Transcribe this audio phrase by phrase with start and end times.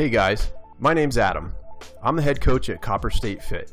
[0.00, 1.52] Hey guys, my name's Adam.
[2.02, 3.70] I'm the head coach at Copper State Fit.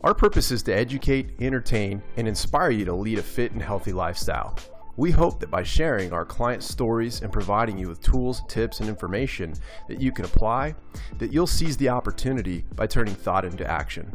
[0.00, 3.92] Our purpose is to educate, entertain, and inspire you to lead a fit and healthy
[3.92, 4.56] lifestyle.
[4.96, 8.88] We hope that by sharing our client stories and providing you with tools, tips, and
[8.88, 9.52] information
[9.88, 10.74] that you can apply,
[11.18, 14.10] that you'll seize the opportunity by turning thought into action.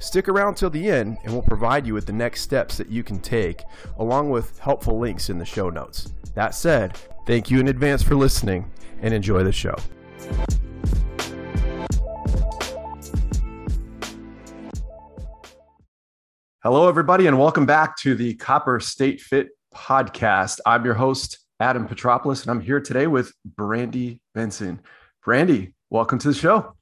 [0.00, 3.04] Stick around till the end and we'll provide you with the next steps that you
[3.04, 3.62] can take,
[4.00, 6.12] along with helpful links in the show notes.
[6.34, 6.98] That said,
[7.28, 8.68] thank you in advance for listening
[9.02, 9.76] and enjoy the show.
[16.66, 20.58] Hello, everybody, and welcome back to the Copper State Fit podcast.
[20.66, 24.80] I'm your host, Adam Petropoulos, and I'm here today with Brandy Benson.
[25.24, 26.74] Brandy, welcome to the show.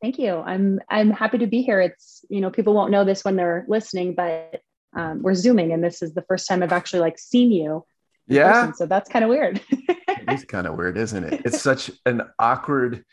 [0.00, 0.36] Thank you.
[0.36, 1.80] I'm I'm happy to be here.
[1.80, 4.60] It's you know people won't know this when they're listening, but
[4.94, 7.84] um, we're zooming, and this is the first time I've actually like seen you.
[8.28, 8.52] Yeah.
[8.52, 9.60] Person, so that's kind of weird.
[9.68, 11.42] it is kind of weird, isn't it?
[11.44, 13.04] It's such an awkward.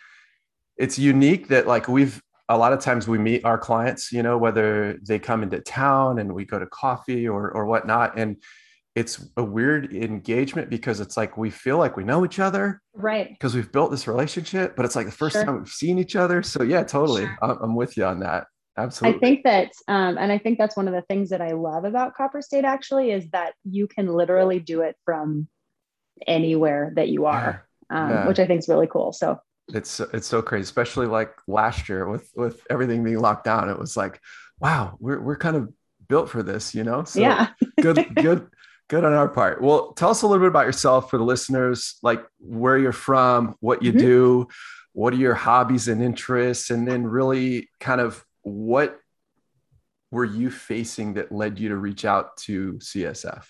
[0.77, 4.37] It's unique that like we've a lot of times we meet our clients, you know,
[4.37, 8.37] whether they come into town and we go to coffee or or whatnot, and
[8.93, 13.29] it's a weird engagement because it's like we feel like we know each other, right?
[13.29, 15.45] Because we've built this relationship, but it's like the first sure.
[15.45, 16.43] time we've seen each other.
[16.43, 17.37] So yeah, totally, sure.
[17.41, 18.47] I'm, with you on that.
[18.77, 19.17] Absolutely.
[19.17, 21.85] I think that, um, and I think that's one of the things that I love
[21.85, 25.47] about Copper State actually is that you can literally do it from
[26.27, 28.03] anywhere that you are, yeah.
[28.03, 28.27] Um, yeah.
[28.27, 29.13] which I think is really cool.
[29.13, 29.39] So
[29.73, 33.69] it's it's so crazy, especially like last year with with everything being locked down.
[33.69, 34.19] It was like,
[34.59, 35.73] wow, we're we're kind of
[36.07, 37.03] built for this, you know.
[37.03, 37.47] So yeah.
[37.79, 38.47] good, good,
[38.89, 39.61] good on our part.
[39.61, 43.55] Well, tell us a little bit about yourself for the listeners, like where you're from,
[43.61, 43.99] what you mm-hmm.
[43.99, 44.47] do,
[44.93, 48.99] what are your hobbies and interests, and then really kind of what
[50.11, 53.45] were you facing that led you to reach out to CSF?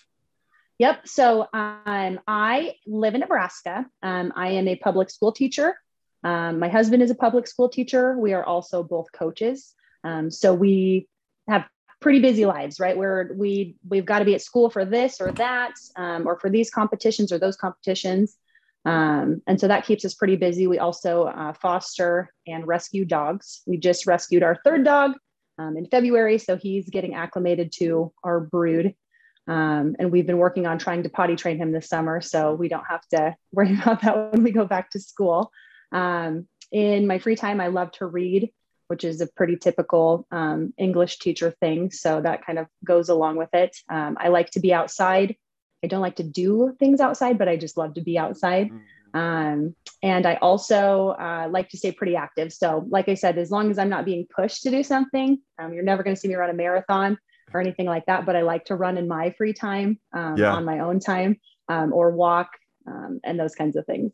[0.78, 1.06] Yep.
[1.06, 3.86] So um, I live in Nebraska.
[4.02, 5.76] Um, I am a public school teacher.
[6.24, 8.16] Um, my husband is a public school teacher.
[8.18, 9.74] We are also both coaches.
[10.04, 11.08] Um, so we
[11.48, 11.64] have
[12.00, 12.96] pretty busy lives, right?
[12.96, 16.50] Where we we've got to be at school for this or that, um, or for
[16.50, 18.36] these competitions or those competitions,
[18.84, 20.66] um, and so that keeps us pretty busy.
[20.66, 23.62] We also uh, foster and rescue dogs.
[23.66, 25.12] We just rescued our third dog
[25.58, 28.94] um, in February, so he's getting acclimated to our brood.
[29.48, 32.68] Um, and we've been working on trying to potty train him this summer, so we
[32.68, 35.52] don't have to worry about that when we go back to school.
[35.92, 38.50] Um, in my free time, I love to read
[38.92, 41.90] which is a pretty typical um, English teacher thing.
[41.90, 43.74] So that kind of goes along with it.
[43.88, 45.34] Um, I like to be outside.
[45.82, 48.68] I don't like to do things outside, but I just love to be outside.
[48.68, 49.18] Mm-hmm.
[49.18, 52.52] Um, and I also uh, like to stay pretty active.
[52.52, 55.72] So, like I said, as long as I'm not being pushed to do something, um,
[55.72, 57.16] you're never going to see me run a marathon
[57.54, 58.26] or anything like that.
[58.26, 60.52] But I like to run in my free time, um, yeah.
[60.52, 62.50] on my own time, um, or walk
[62.84, 64.12] and those kinds of things.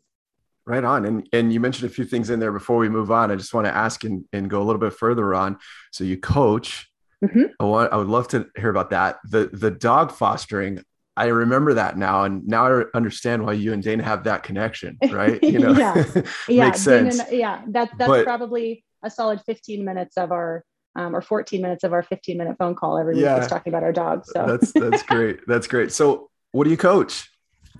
[0.69, 1.03] Right on.
[1.05, 3.31] And and you mentioned a few things in there before we move on.
[3.31, 5.57] I just want to ask and, and go a little bit further on.
[5.91, 6.87] So you coach.
[7.25, 7.45] Mm-hmm.
[7.59, 9.17] I want I would love to hear about that.
[9.23, 10.83] The the dog fostering,
[11.17, 12.23] I remember that now.
[12.23, 15.43] And now I understand why you and Dana have that connection, right?
[15.43, 16.03] You know, yeah.
[16.47, 16.65] yeah.
[16.65, 17.17] makes sense.
[17.17, 17.61] Dana, yeah.
[17.69, 20.63] That, that's but, probably a solid 15 minutes of our
[20.95, 23.71] um, or 14 minutes of our 15 minute phone call every week yeah, is talking
[23.71, 24.29] about our dogs.
[24.31, 25.39] So that's that's great.
[25.47, 25.91] That's great.
[25.91, 27.27] So what do you coach?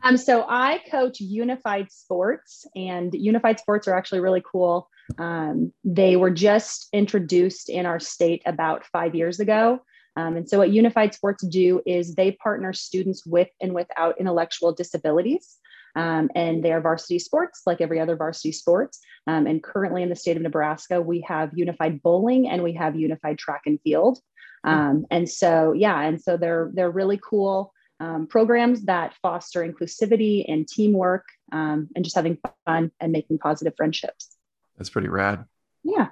[0.04, 4.90] Um, so I coach unified sports, and unified sports are actually really cool.
[5.18, 9.82] Um, they were just introduced in our state about five years ago.
[10.16, 14.74] Um, and so, what unified sports do is they partner students with and without intellectual
[14.74, 15.58] disabilities.
[15.96, 18.96] Um, and they are varsity sports like every other varsity sport.
[19.26, 22.96] Um, and currently in the state of Nebraska, we have unified bowling and we have
[22.96, 24.20] unified track and field.
[24.64, 30.46] Um, and so, yeah, and so they're they're really cool um, programs that foster inclusivity
[30.48, 34.38] and teamwork um, and just having fun and making positive friendships.
[34.78, 35.46] That's pretty rad.
[35.84, 36.08] Yeah.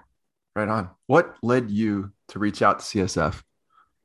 [0.56, 0.90] Right on.
[1.06, 3.42] What led you to reach out to CSF?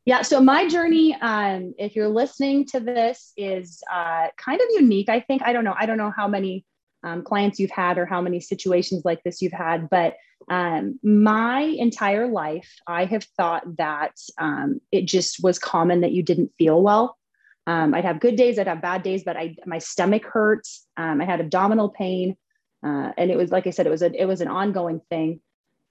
[0.05, 5.09] Yeah, so my journey, um, if you're listening to this, is uh, kind of unique.
[5.09, 5.75] I think I don't know.
[5.79, 6.65] I don't know how many
[7.05, 10.17] um, clients you've had or how many situations like this you've had, but
[10.51, 16.25] um, my entire life, I have thought that um, it just was common that you
[16.25, 17.17] didn't feel well.
[17.67, 20.87] Um, I'd have good days, I'd have bad days, but I my stomach hurts.
[20.97, 22.37] Um, I had abdominal pain,
[22.85, 25.41] uh, and it was like I said, it was a it was an ongoing thing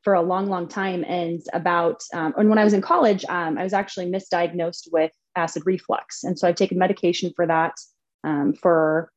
[0.03, 1.05] for a long, long time.
[1.07, 5.11] And about um, and when I was in college, um, I was actually misdiagnosed with
[5.35, 7.75] acid reflux, and so I've taken medication for that
[8.23, 9.11] um, for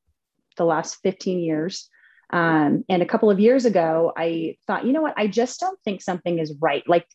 [0.57, 1.89] the last 15 years.
[2.33, 5.79] Um, and a couple of years ago, I thought, you know what, I just don't
[5.85, 6.83] think something is right.
[6.89, 7.07] Like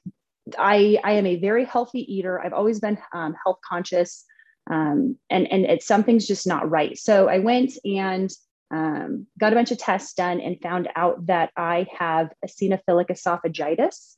[0.57, 2.41] I I am a very healthy eater.
[2.41, 4.25] I've always been health conscious
[4.69, 6.97] um, and and it's something's just not right.
[6.97, 8.29] So I went and
[8.71, 14.15] um, got a bunch of tests done and found out that I have eosinophilic esophagitis.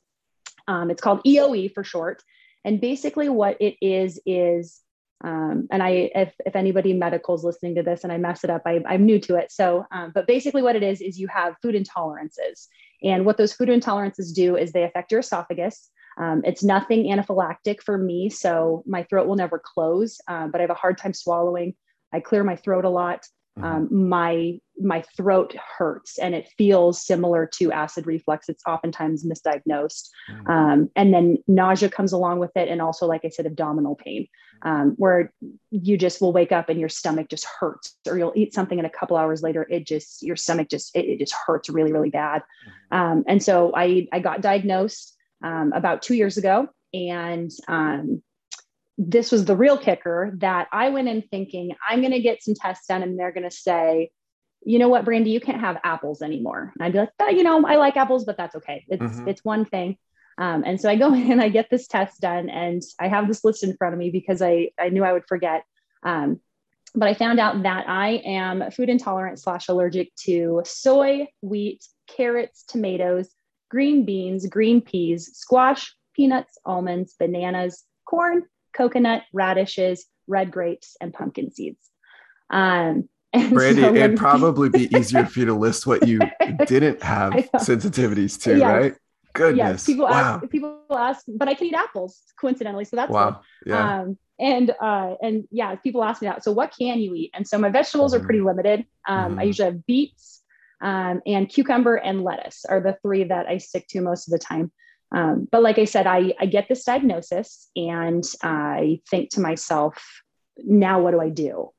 [0.68, 2.22] Um, it's called EOE for short.
[2.64, 4.80] And basically, what it is is,
[5.24, 8.50] um, and I, if, if anybody medical is listening to this and I mess it
[8.50, 9.50] up, I, am new to it.
[9.50, 12.68] So, um, but basically, what it is is you have food intolerances,
[13.02, 15.90] and what those food intolerances do is they affect your esophagus.
[16.16, 20.62] Um, it's nothing anaphylactic for me, so my throat will never close, uh, but I
[20.62, 21.74] have a hard time swallowing.
[22.12, 23.26] I clear my throat a lot.
[23.58, 23.64] Mm-hmm.
[23.64, 28.48] Um, my my throat hurts and it feels similar to acid reflux.
[28.48, 30.50] It's oftentimes misdiagnosed, mm-hmm.
[30.50, 34.26] um, and then nausea comes along with it, and also, like I said, abdominal pain,
[34.62, 35.34] um, where
[35.70, 38.86] you just will wake up and your stomach just hurts, or you'll eat something and
[38.86, 42.10] a couple hours later, it just your stomach just it, it just hurts really really
[42.10, 42.42] bad.
[42.42, 42.96] Mm-hmm.
[42.96, 48.22] Um, and so I I got diagnosed um, about two years ago, and um,
[48.98, 52.54] this was the real kicker that I went in thinking I'm going to get some
[52.54, 54.10] tests done and they're going to say,
[54.64, 56.72] you know what, Brandy, you can't have apples anymore.
[56.74, 58.84] And I'd be like, oh, you know, I like apples, but that's okay.
[58.88, 59.28] It's mm-hmm.
[59.28, 59.96] it's one thing.
[60.38, 63.28] Um, and so I go in and I get this test done and I have
[63.28, 65.64] this list in front of me because I, I knew I would forget.
[66.04, 66.40] Um,
[66.94, 72.64] but I found out that I am food intolerant slash allergic to soy, wheat, carrots,
[72.64, 73.30] tomatoes,
[73.72, 78.42] green beans, green peas, squash, peanuts, almonds, bananas, corn,
[78.74, 81.80] coconut, radishes, red grapes, and pumpkin seeds.
[82.50, 86.20] Um, Brandy, so it'd probably be easier for you to list what you
[86.66, 88.62] didn't have sensitivities to, yes.
[88.62, 88.94] right?
[89.32, 89.56] Goodness.
[89.56, 90.34] Yes, people wow.
[90.42, 92.84] ask people ask, but I can eat apples coincidentally.
[92.84, 93.40] So that's wow.
[93.64, 94.00] Yeah.
[94.00, 96.44] Um, and uh, and yeah, people ask me that.
[96.44, 97.30] So what can you eat?
[97.32, 98.22] And so my vegetables mm-hmm.
[98.22, 98.84] are pretty limited.
[99.08, 99.38] Um, mm-hmm.
[99.38, 100.41] I usually have beets
[100.82, 104.38] um, and cucumber and lettuce are the three that I stick to most of the
[104.38, 104.72] time.
[105.14, 110.02] Um, but like I said, I, I get this diagnosis and I think to myself,
[110.58, 111.70] now what do I do?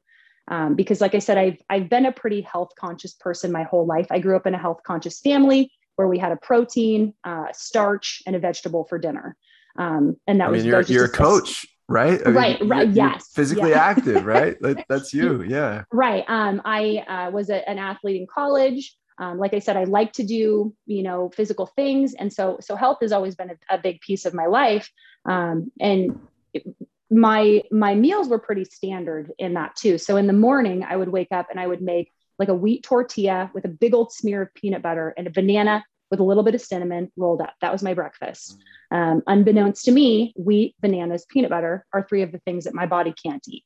[0.49, 3.85] Um, because like I said, I've, I've been a pretty health conscious person my whole
[3.85, 4.07] life.
[4.11, 8.21] I grew up in a health conscious family where we had a protein, uh, starch,
[8.25, 9.35] and a vegetable for dinner.
[9.77, 12.19] Um, and that I was mean, you're, you're a coach, right?
[12.25, 12.87] I right, mean, right.
[12.87, 13.29] You're, yes.
[13.33, 13.85] physically yeah.
[13.85, 14.57] active, right?
[14.89, 15.43] that's you.
[15.43, 15.83] Yeah.
[15.91, 16.25] Right.
[16.27, 18.95] Um, I uh, was a, an athlete in college.
[19.19, 22.15] Um, like I said, I like to do, you know, physical things.
[22.15, 24.89] And so, so health has always been a, a big piece of my life.
[25.25, 26.19] Um, and
[26.51, 26.63] it,
[27.11, 29.99] my, my meals were pretty standard in that too.
[29.99, 32.83] So in the morning I would wake up and I would make like a wheat
[32.83, 36.43] tortilla with a big old smear of peanut butter and a banana with a little
[36.43, 37.53] bit of cinnamon rolled up.
[37.61, 38.57] That was my breakfast.
[38.91, 42.85] Um, unbeknownst to me, wheat, bananas, peanut butter are three of the things that my
[42.85, 43.65] body can't eat.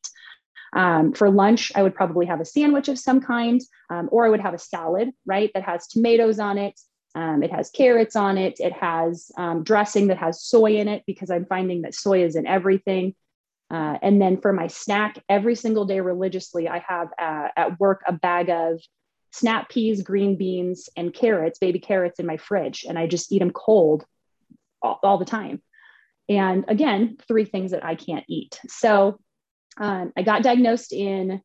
[0.73, 4.29] Um, for lunch, I would probably have a sandwich of some kind, um, or I
[4.29, 6.79] would have a salad, right, that has tomatoes on it.
[7.15, 8.59] Um, it has carrots on it.
[8.59, 12.35] It has um, dressing that has soy in it because I'm finding that soy is
[12.35, 13.15] in everything.
[13.69, 18.01] Uh, and then for my snack, every single day religiously, I have uh, at work
[18.05, 18.79] a bag of
[19.37, 22.85] snap peas, green beans, and carrots, baby carrots in my fridge.
[22.87, 24.05] And I just eat them cold
[24.81, 25.61] all, all the time.
[26.29, 28.59] And again, three things that I can't eat.
[28.67, 29.19] So
[29.77, 31.41] um, I got diagnosed in,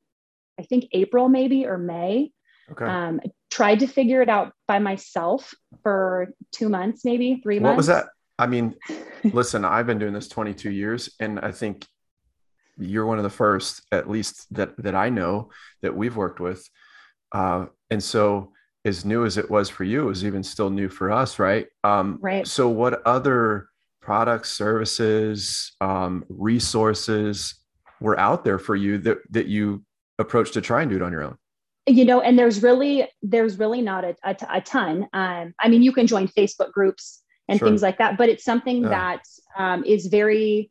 [0.58, 2.32] I think April maybe or May.
[2.70, 2.84] Okay.
[2.84, 5.52] Um, tried to figure it out by myself
[5.82, 7.72] for two months, maybe three months.
[7.72, 8.06] What was that?
[8.38, 8.74] I mean,
[9.24, 11.86] listen, I've been doing this 22 years, and I think
[12.78, 15.50] you're one of the first, at least that that I know,
[15.82, 16.66] that we've worked with.
[17.32, 18.52] Uh, and so,
[18.84, 21.66] as new as it was for you, it was even still new for us, right?
[21.84, 22.46] Um, right.
[22.46, 23.68] So, what other
[24.00, 27.54] products, services, um, resources
[28.00, 29.84] were out there for you that that you
[30.18, 31.36] approached to try and do it on your own
[31.86, 35.82] you know and there's really there's really not a, a, a ton um, i mean
[35.82, 37.66] you can join facebook groups and sure.
[37.66, 38.88] things like that but it's something yeah.
[38.88, 39.22] that
[39.56, 40.70] um, is very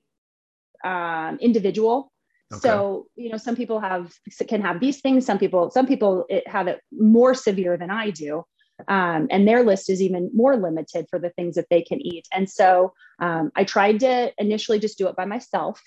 [0.84, 2.11] um, individual
[2.52, 2.60] okay.
[2.60, 4.14] so you know some people have
[4.48, 8.10] can have these things some people some people it, have it more severe than i
[8.10, 8.44] do
[8.88, 12.28] um, and their list is even more limited for the things that they can eat
[12.34, 15.82] and so um, i tried to initially just do it by myself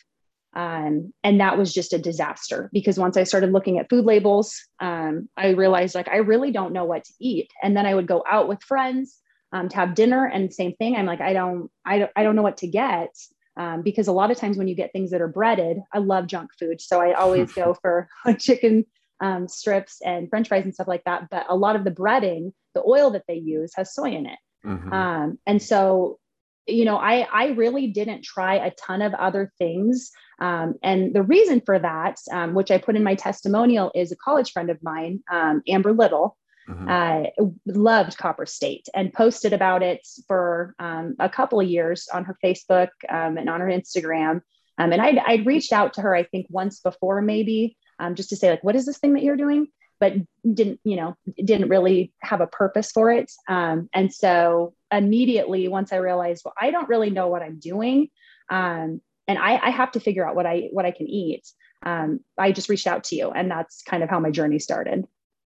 [0.57, 4.55] um, and that was just a disaster because once I started looking at food labels,
[4.79, 7.51] um, I realized like I really don't know what to eat.
[7.63, 9.19] And then I would go out with friends
[9.53, 10.97] um, to have dinner, and same thing.
[10.97, 13.11] I'm like, I don't, I don't, I don't know what to get
[13.57, 16.27] um, because a lot of times when you get things that are breaded, I love
[16.27, 18.09] junk food, so I always go for
[18.39, 18.85] chicken
[19.21, 21.29] um, strips and French fries and stuff like that.
[21.31, 24.39] But a lot of the breading, the oil that they use has soy in it.
[24.65, 24.93] Mm-hmm.
[24.93, 26.19] Um, and so
[26.67, 30.11] you know, I, I really didn't try a ton of other things.
[30.41, 34.17] Um, and the reason for that, um, which I put in my testimonial, is a
[34.17, 36.37] college friend of mine, um, Amber Little,
[36.69, 36.89] mm-hmm.
[36.89, 42.25] uh, loved Copper State and posted about it for um, a couple of years on
[42.25, 44.41] her Facebook um, and on her Instagram.
[44.79, 47.77] Um, and I'd, I'd reached out to her, I think, once before, maybe
[48.15, 49.69] just to say, like, what is this thing that you're doing?
[50.01, 50.15] but
[50.53, 55.93] didn't you know didn't really have a purpose for it um, and so immediately once
[55.93, 58.09] i realized well i don't really know what i'm doing
[58.51, 61.49] um, and I, I, have to figure out what i what i can eat
[61.85, 65.05] um, i just reached out to you and that's kind of how my journey started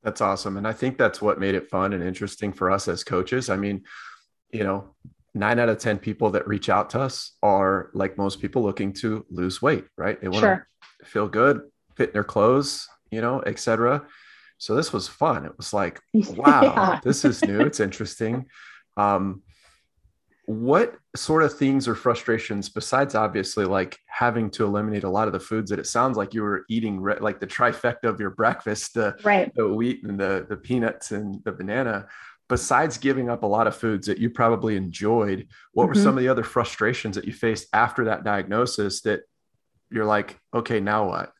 [0.04, 3.04] that's awesome and i think that's what made it fun and interesting for us as
[3.04, 3.84] coaches i mean
[4.52, 4.94] you know
[5.34, 8.94] nine out of ten people that reach out to us are like most people looking
[8.94, 10.68] to lose weight right they want sure.
[11.00, 11.62] to feel good
[11.96, 14.06] fit in their clothes you know etc
[14.64, 15.46] so this was fun.
[15.46, 17.00] It was like, wow, yeah.
[17.04, 17.60] this is new.
[17.60, 18.46] It's interesting.
[18.96, 19.42] Um,
[20.46, 25.34] what sort of things or frustrations, besides obviously like having to eliminate a lot of
[25.34, 28.32] the foods that it sounds like you were eating, re- like the trifecta of your
[28.32, 29.54] breakfast, the, right.
[29.56, 32.08] the wheat and the, the peanuts and the banana,
[32.50, 35.90] besides giving up a lot of foods that you probably enjoyed, what mm-hmm.
[35.90, 39.22] were some of the other frustrations that you faced after that diagnosis that
[39.90, 41.32] you're like, okay, now what?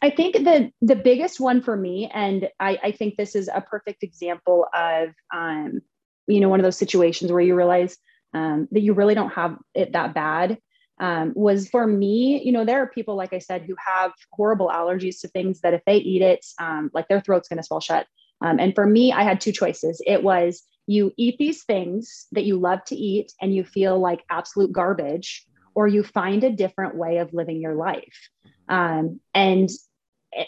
[0.00, 3.60] I think the the biggest one for me, and I, I think this is a
[3.60, 5.82] perfect example of um,
[6.26, 7.96] you know one of those situations where you realize
[8.34, 10.58] um, that you really don't have it that bad.
[10.98, 14.68] Um, was for me, you know, there are people like I said who have horrible
[14.68, 17.80] allergies to things that if they eat it, um, like their throat's going to swell
[17.80, 18.06] shut.
[18.40, 20.00] Um, and for me, I had two choices.
[20.06, 24.24] It was you eat these things that you love to eat and you feel like
[24.30, 28.30] absolute garbage, or you find a different way of living your life.
[28.68, 29.68] Um, and,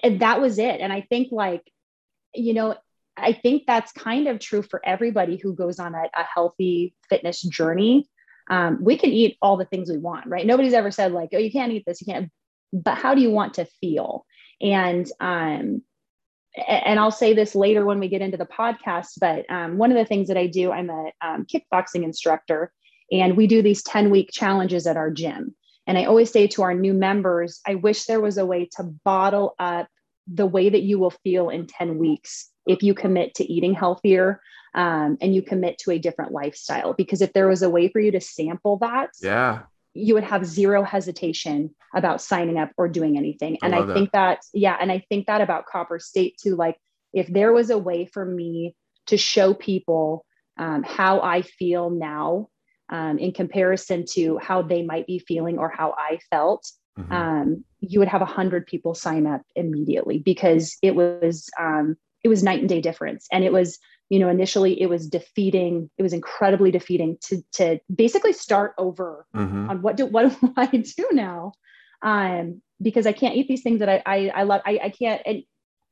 [0.02, 0.80] and that was it.
[0.80, 1.70] And I think like,
[2.34, 2.76] you know,
[3.20, 7.42] I think that's kind of true for everybody who goes on a, a healthy fitness
[7.42, 8.08] journey.
[8.50, 10.46] Um, we can eat all the things we want, right?
[10.46, 12.30] Nobody's ever said like, oh, you can't eat this, you can't.
[12.72, 14.24] But how do you want to feel?
[14.60, 15.82] And um,
[16.66, 19.12] and I'll say this later when we get into the podcast.
[19.20, 22.72] But um, one of the things that I do, I'm a um, kickboxing instructor,
[23.12, 25.54] and we do these ten week challenges at our gym.
[25.86, 28.84] And I always say to our new members, I wish there was a way to
[29.04, 29.88] bottle up
[30.26, 34.40] the way that you will feel in 10 weeks if you commit to eating healthier
[34.74, 36.92] um, and you commit to a different lifestyle.
[36.92, 39.62] Because if there was a way for you to sample that, yeah,
[39.94, 43.58] you would have zero hesitation about signing up or doing anything.
[43.62, 44.40] And I, I think that.
[44.42, 46.54] that, yeah, and I think that about Copper State too.
[46.54, 46.76] Like,
[47.12, 50.24] if there was a way for me to show people
[50.58, 52.48] um, how I feel now
[52.90, 57.12] um, in comparison to how they might be feeling or how I felt, mm-hmm.
[57.12, 62.28] um, you would have a hundred people sign up immediately because it was um, it
[62.28, 66.02] was night and day difference, and it was you know initially it was defeating it
[66.02, 69.68] was incredibly defeating to to basically start over mm-hmm.
[69.70, 71.52] on what do what do I do now
[72.02, 75.20] um, because I can't eat these things that I I, I love I, I can't
[75.26, 75.42] and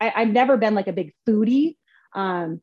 [0.00, 1.76] I, I've never been like a big foodie
[2.14, 2.62] um,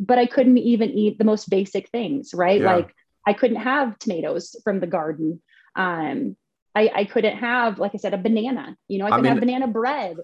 [0.00, 2.74] but I couldn't even eat the most basic things right yeah.
[2.74, 2.94] like
[3.26, 5.40] I couldn't have tomatoes from the garden.
[5.76, 6.36] Um,
[6.74, 8.76] I, I couldn't have, like I said, a banana.
[8.88, 10.16] You know, I couldn't I mean, have banana bread.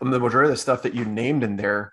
[0.00, 1.92] The majority of the stuff that you named in there,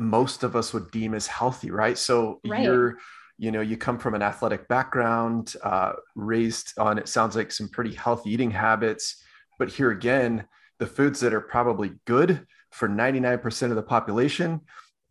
[0.00, 1.96] most of us would deem as healthy, right?
[1.96, 2.62] So right.
[2.62, 2.96] you're,
[3.38, 7.68] you know, you come from an athletic background, uh, raised on it sounds like some
[7.68, 9.22] pretty healthy eating habits.
[9.58, 10.46] But here again,
[10.78, 14.62] the foods that are probably good for 99% of the population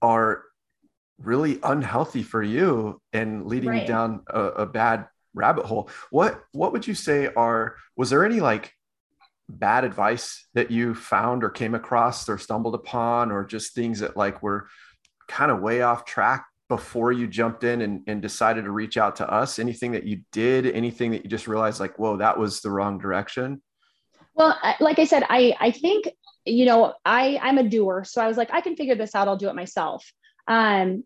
[0.01, 0.43] are
[1.19, 3.81] really unhealthy for you and leading right.
[3.81, 5.89] you down a, a bad rabbit hole.
[6.09, 8.73] What what would you say are was there any like
[9.49, 14.15] bad advice that you found or came across or stumbled upon or just things that
[14.15, 14.67] like were
[15.27, 19.15] kind of way off track before you jumped in and, and decided to reach out
[19.17, 19.59] to us?
[19.59, 20.67] Anything that you did?
[20.67, 23.61] Anything that you just realized like whoa that was the wrong direction?
[24.35, 26.07] Well like i said i i think
[26.45, 29.27] you know i i'm a doer so i was like i can figure this out.
[29.27, 30.09] I'll do it myself.
[30.47, 31.03] Um,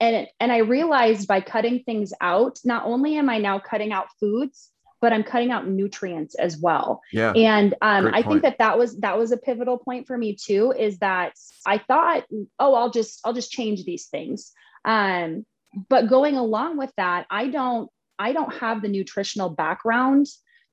[0.00, 4.06] and and I realized by cutting things out, not only am I now cutting out
[4.20, 4.70] foods,
[5.00, 7.02] but I'm cutting out nutrients as well.
[7.12, 7.32] Yeah.
[7.32, 10.72] And um, I think that that was that was a pivotal point for me too.
[10.76, 11.34] Is that
[11.66, 12.24] I thought,
[12.58, 14.52] oh, I'll just I'll just change these things.
[14.84, 15.46] Um,
[15.88, 20.26] but going along with that, I don't I don't have the nutritional background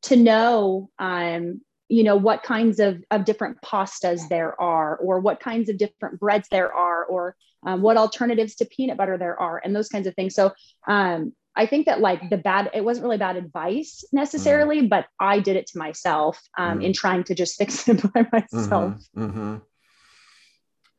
[0.03, 5.39] to know um, you know what kinds of, of different pastas there are or what
[5.39, 9.61] kinds of different breads there are or um, what alternatives to peanut butter there are
[9.63, 10.51] and those kinds of things so
[10.87, 15.07] um, i think that like the bad it wasn't really bad advice necessarily mm but
[15.19, 18.93] i did it to myself um, mm in trying to just fix it by myself.
[19.15, 19.23] Mm-hmm.
[19.23, 19.55] Mm-hmm.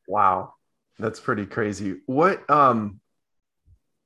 [0.08, 0.52] wow.
[0.98, 1.96] That's pretty crazy.
[2.06, 3.00] What um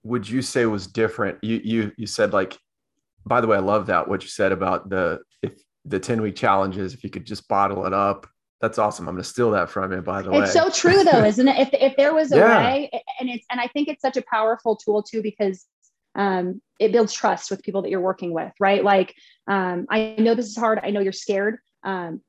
[0.02, 1.38] would you say was different?
[1.42, 2.58] You you you said like
[3.24, 5.52] by the way i love that what you said about the if
[5.84, 8.26] the 10 week challenges if you could just bottle it up.
[8.60, 9.08] That's awesome.
[9.08, 10.40] I'm going to steal that from you by the way.
[10.40, 11.58] it's so true though isn't it?
[11.58, 12.58] If, if there was a yeah.
[12.58, 15.66] way and it's and i think it's such a powerful tool too because
[16.14, 18.84] um, it builds trust with people that you're working with right?
[18.84, 19.14] Like
[19.46, 20.80] um, i know this is hard.
[20.82, 21.58] I know you're scared.
[21.82, 22.20] Um,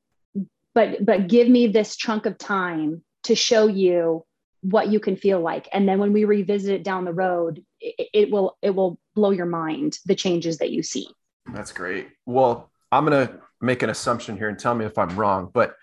[0.73, 4.25] but but give me this chunk of time to show you
[4.61, 5.67] what you can feel like.
[5.73, 9.31] And then when we revisit it down the road it, it will it will blow
[9.31, 11.07] your mind the changes that you see.
[11.53, 12.09] That's great.
[12.25, 15.75] Well i'm to make an assumption here and tell me if i'm wrong but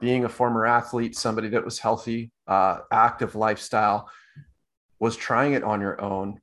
[0.00, 4.08] being a former athlete somebody that was healthy uh, active lifestyle
[5.00, 6.40] was trying it on your own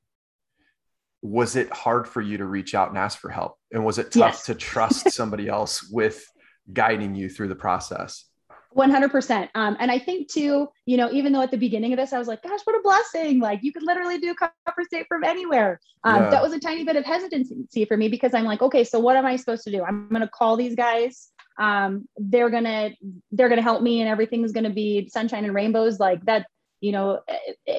[1.22, 3.58] was it hard for you to reach out and ask for help?
[3.72, 4.46] And was it tough yes.
[4.46, 6.24] to trust somebody else with
[6.72, 8.24] guiding you through the process?
[8.76, 12.12] 100% um, and i think too you know even though at the beginning of this
[12.12, 13.40] i was like gosh what a blessing.
[13.40, 15.80] Like you could literally do copper state from anywhere.
[16.04, 16.30] Um, yeah.
[16.30, 19.16] that was a tiny bit of hesitancy for me because i'm like okay so what
[19.16, 19.82] am i supposed to do?
[19.82, 21.30] I'm going to call these guys.
[21.58, 22.90] Um, they're gonna
[23.32, 25.98] they're gonna help me and everything's gonna be sunshine and rainbows.
[25.98, 26.46] Like that
[26.80, 27.20] you know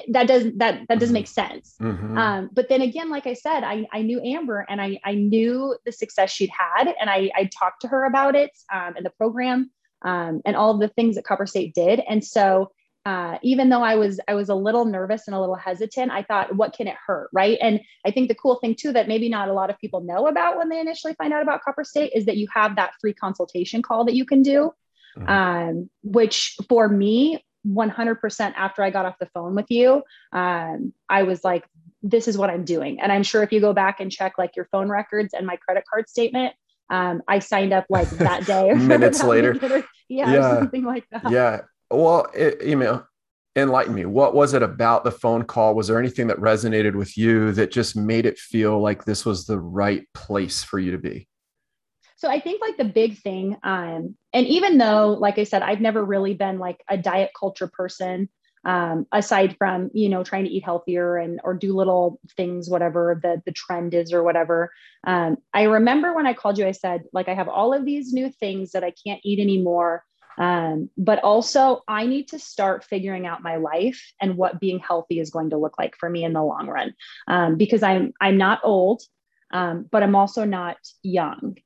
[0.08, 1.12] that doesn't that that doesn't mm-hmm.
[1.14, 2.18] make sense mm-hmm.
[2.18, 5.76] um, but then again like i said I, I knew amber and I, I knew
[5.84, 9.10] the success she'd had and i i talked to her about it um, in the
[9.10, 9.70] program
[10.02, 12.72] um, and all of the things that copper state did and so
[13.06, 16.22] uh, even though i was i was a little nervous and a little hesitant i
[16.22, 19.28] thought what can it hurt right and i think the cool thing too that maybe
[19.28, 22.12] not a lot of people know about when they initially find out about copper state
[22.14, 24.72] is that you have that free consultation call that you can do
[25.16, 25.28] mm-hmm.
[25.28, 31.22] um, which for me 100% after I got off the phone with you, um, I
[31.24, 31.64] was like,
[32.02, 33.00] this is what I'm doing.
[33.00, 35.56] And I'm sure if you go back and check like your phone records and my
[35.56, 36.54] credit card statement,
[36.90, 38.70] um, I signed up like that day.
[38.70, 39.54] Or minutes later.
[40.08, 40.54] yeah, yeah.
[40.58, 41.30] something like that.
[41.30, 41.62] Yeah.
[41.90, 43.06] Well, it, email
[43.56, 44.04] enlighten me.
[44.04, 45.74] What was it about the phone call?
[45.74, 49.46] Was there anything that resonated with you that just made it feel like this was
[49.46, 51.28] the right place for you to be?
[52.18, 55.80] So I think like the big thing, um, and even though, like I said, I've
[55.80, 58.28] never really been like a diet culture person,
[58.64, 63.20] um, aside from you know trying to eat healthier and or do little things, whatever
[63.22, 64.72] the the trend is or whatever.
[65.06, 68.12] Um, I remember when I called you, I said like I have all of these
[68.12, 70.02] new things that I can't eat anymore.
[70.38, 75.20] Um, but also I need to start figuring out my life and what being healthy
[75.20, 76.94] is going to look like for me in the long run,
[77.28, 79.02] um, because I'm I'm not old,
[79.52, 81.58] um, but I'm also not young.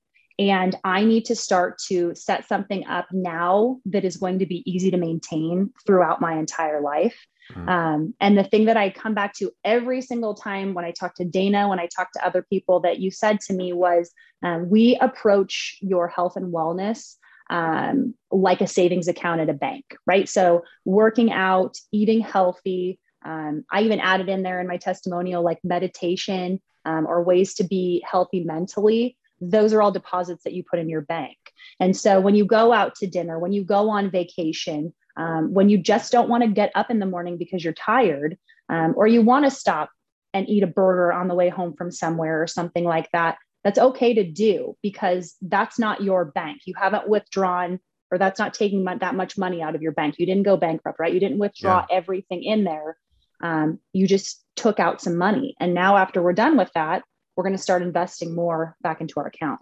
[0.50, 4.62] And I need to start to set something up now that is going to be
[4.70, 7.16] easy to maintain throughout my entire life.
[7.52, 7.68] Mm-hmm.
[7.68, 11.14] Um, and the thing that I come back to every single time when I talk
[11.16, 14.70] to Dana, when I talk to other people that you said to me was um,
[14.70, 17.16] we approach your health and wellness
[17.50, 20.28] um, like a savings account at a bank, right?
[20.28, 22.98] So working out, eating healthy.
[23.24, 27.64] Um, I even added in there in my testimonial like meditation um, or ways to
[27.64, 29.16] be healthy mentally
[29.50, 31.36] those are all deposits that you put in your bank.
[31.80, 35.68] And so when you go out to dinner, when you go on vacation, um, when
[35.68, 39.06] you just don't want to get up in the morning because you're tired, um, or
[39.06, 39.90] you want to stop
[40.32, 43.78] and eat a burger on the way home from somewhere or something like that, that's
[43.78, 46.62] okay to do because that's not your bank.
[46.64, 50.16] You haven't withdrawn or that's not taking that much money out of your bank.
[50.18, 51.12] You didn't go bankrupt, right?
[51.12, 51.96] You didn't withdraw yeah.
[51.96, 52.96] everything in there.
[53.42, 55.56] Um, you just took out some money.
[55.58, 57.02] And now, after we're done with that,
[57.36, 59.60] we're going to start investing more back into our account.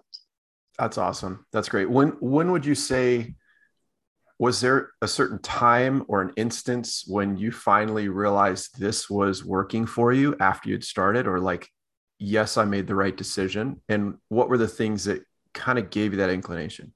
[0.79, 1.47] That's awesome.
[1.53, 1.91] That's great.
[1.91, 3.35] When when would you say
[4.39, 9.85] was there a certain time or an instance when you finally realized this was working
[9.85, 11.69] for you after you'd started or like
[12.19, 16.13] yes, I made the right decision and what were the things that kind of gave
[16.13, 16.93] you that inclination?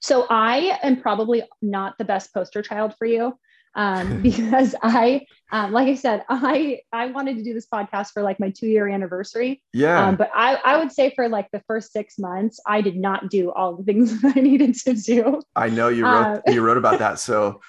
[0.00, 3.36] So I am probably not the best poster child for you
[3.74, 8.22] um, because I, um, like I said, I I wanted to do this podcast for
[8.22, 9.62] like my two year anniversary.
[9.72, 10.06] Yeah.
[10.06, 13.30] Um, but I I would say for like the first six months, I did not
[13.30, 15.40] do all the things that I needed to do.
[15.56, 17.18] I know you wrote uh, you wrote about that.
[17.18, 17.60] So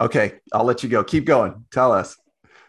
[0.00, 1.04] okay, I'll let you go.
[1.04, 1.64] Keep going.
[1.72, 2.16] Tell us.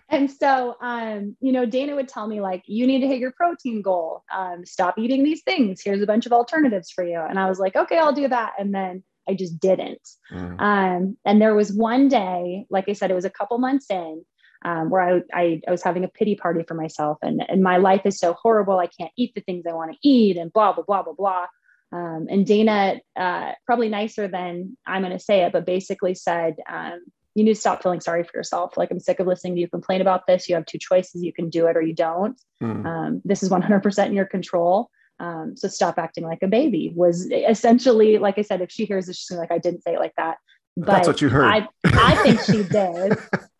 [0.09, 3.31] And so, um, you know, Dana would tell me like, you need to hit your
[3.31, 4.23] protein goal.
[4.31, 5.81] Um, stop eating these things.
[5.83, 7.19] Here's a bunch of alternatives for you.
[7.19, 8.53] And I was like, okay, I'll do that.
[8.59, 10.07] And then I just didn't.
[10.31, 10.61] Mm.
[10.61, 14.23] Um, and there was one day, like I said, it was a couple months in,
[14.63, 17.77] um, where I, I, I was having a pity party for myself, and and my
[17.77, 18.79] life is so horrible.
[18.79, 21.45] I can't eat the things I want to eat, and blah blah blah blah blah.
[21.91, 26.55] Um, and Dana, uh, probably nicer than I'm going to say it, but basically said,
[26.67, 26.99] um,
[27.35, 28.75] you need to stop feeling sorry for yourself.
[28.75, 30.49] Like, I'm sick of listening to you complain about this.
[30.49, 31.21] You have two choices.
[31.21, 32.39] You can do it or you don't.
[32.61, 32.85] Mm.
[32.85, 34.89] Um, this is 100% in your control.
[35.19, 39.07] Um, so stop acting like a baby was essentially, like I said, if she hears
[39.07, 40.37] this, she's like, I didn't say it like that.
[40.77, 41.45] But That's what you heard.
[41.45, 43.13] I, I think she did.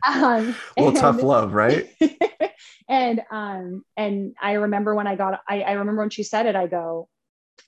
[0.06, 1.90] Um, well, and, tough love, right?
[2.90, 6.56] and um, and I remember when I got, I, I remember when she said it,
[6.56, 7.08] I go,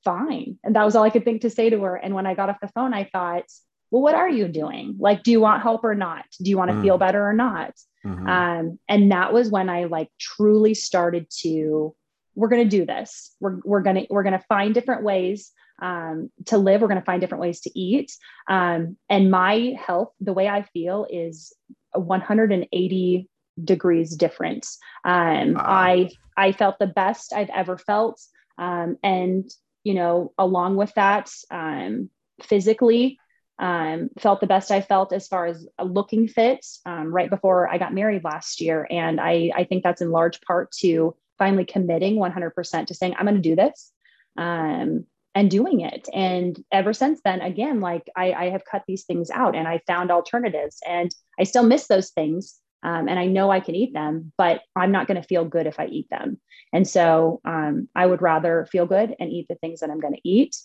[0.03, 1.95] fine, and that was all I could think to say to her.
[1.95, 3.45] And when I got off the phone, I thought,
[3.89, 4.95] well, what are you doing?
[4.99, 6.25] Like, do you want help or not?
[6.41, 6.81] Do you want to mm.
[6.81, 7.73] feel better or not?
[8.05, 8.27] Mm-hmm.
[8.27, 11.95] Um, and that was when I like truly started to
[12.37, 13.35] we're going to do this.
[13.41, 15.51] We're, we're going to, we're going to find different ways.
[15.81, 16.81] um, to live.
[16.81, 18.11] We're going to find different ways to eat.
[18.47, 21.53] Um, and my health, the way I feel, is
[21.93, 23.29] 180
[23.63, 24.65] degrees different.
[25.03, 25.63] Um, wow.
[25.65, 28.21] I I felt the best I've ever felt,
[28.57, 29.49] um, and
[29.83, 32.09] you know, along with that, um,
[32.43, 33.19] physically,
[33.59, 37.77] um, felt the best I felt as far as looking fit um, right before I
[37.77, 42.15] got married last year, and I I think that's in large part to finally committing
[42.15, 43.91] 100% to saying I'm going to do this.
[44.37, 45.05] Um,
[45.37, 46.09] and doing it.
[46.15, 49.81] And ever since then, again, like I, I, have cut these things out and I
[49.85, 52.55] found alternatives and I still miss those things.
[52.81, 55.67] Um, and I know I can eat them, but I'm not going to feel good
[55.67, 56.41] if I eat them.
[56.73, 60.15] And so um, I would rather feel good and eat the things that I'm going
[60.15, 60.55] to eat.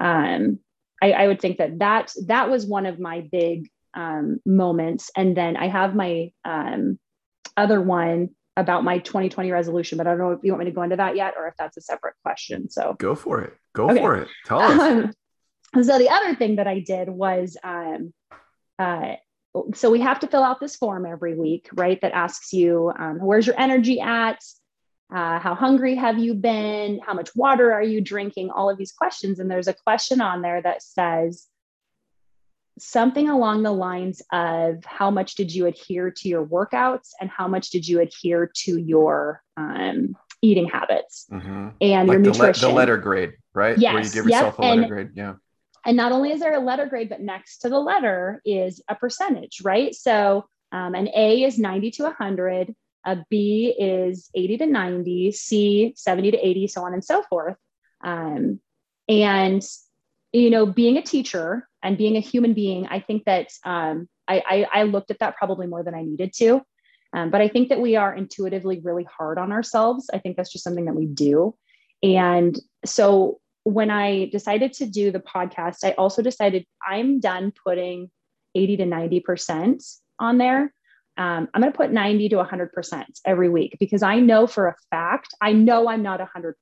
[0.00, 0.60] Um,
[1.02, 5.10] I, I, would think that that that was one of my big um, moments.
[5.14, 6.98] And then I have my um,
[7.54, 10.74] other one about my 2020 resolution, but I don't know if you want me to
[10.74, 12.68] go into that yet or if that's a separate question.
[12.68, 13.54] So go for it.
[13.74, 13.98] Go okay.
[13.98, 14.28] for it.
[14.44, 14.78] Tell us.
[15.74, 18.12] Um, so the other thing that I did was, um,
[18.78, 19.14] uh,
[19.74, 22.00] so we have to fill out this form every week, right?
[22.02, 24.38] That asks you, um, where's your energy at?
[25.14, 27.00] Uh, how hungry have you been?
[27.04, 28.50] How much water are you drinking?
[28.50, 29.38] All of these questions.
[29.40, 31.46] And there's a question on there that says,
[32.82, 37.46] something along the lines of how much did you adhere to your workouts and how
[37.46, 41.68] much did you adhere to your um, eating habits mm-hmm.
[41.80, 42.60] and like your nutrition.
[42.60, 43.78] The, le- the, letter grade, right?
[43.78, 43.94] Yes.
[43.94, 44.58] Where you give yourself yep.
[44.58, 45.10] a letter and, grade.
[45.14, 45.34] Yeah.
[45.86, 48.96] And not only is there a letter grade, but next to the letter is a
[48.96, 49.94] percentage, right?
[49.94, 55.92] So um, an A is 90 to 100, a B is 80 to 90, C
[55.96, 57.56] 70 to 80, so on and so forth.
[58.02, 58.60] Um,
[59.08, 59.62] and
[60.32, 64.42] you know, being a teacher and being a human being, I think that um, I,
[64.72, 66.62] I, I, looked at that probably more than I needed to.
[67.12, 70.08] Um, but I think that we are intuitively really hard on ourselves.
[70.12, 71.54] I think that's just something that we do.
[72.02, 78.10] And so when I decided to do the podcast, I also decided I'm done putting
[78.54, 80.72] 80 to 90% on there.
[81.18, 84.74] Um, I'm going to put 90 to 100% every week because I know for a
[84.90, 86.54] fact, I know I'm not 100%,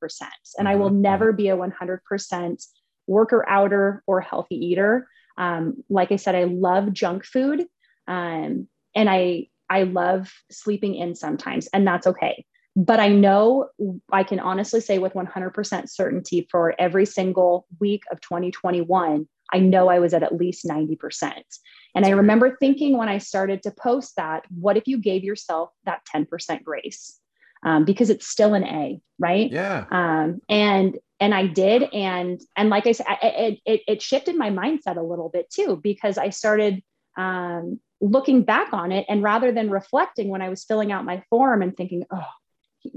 [0.58, 1.02] and I will mm-hmm.
[1.02, 2.66] never be a 100%
[3.10, 5.08] worker outer or healthy eater.
[5.36, 7.66] Um, like I said, I love junk food.
[8.06, 12.44] Um, and I I love sleeping in sometimes, and that's okay.
[12.76, 13.68] But I know
[14.12, 19.88] I can honestly say with 100% certainty for every single week of 2021, I know
[19.88, 21.42] I was at at least 90%.
[21.94, 25.70] And I remember thinking when I started to post that, what if you gave yourself
[25.84, 27.18] that 10% grace?
[27.64, 29.50] Um, because it's still an A, right?
[29.50, 29.86] Yeah.
[29.90, 31.82] Um, and and I did.
[31.92, 35.78] And, and like I said, it, it, it shifted my mindset a little bit too,
[35.82, 36.82] because I started
[37.16, 39.06] um, looking back on it.
[39.08, 42.26] And rather than reflecting when I was filling out my form and thinking, oh,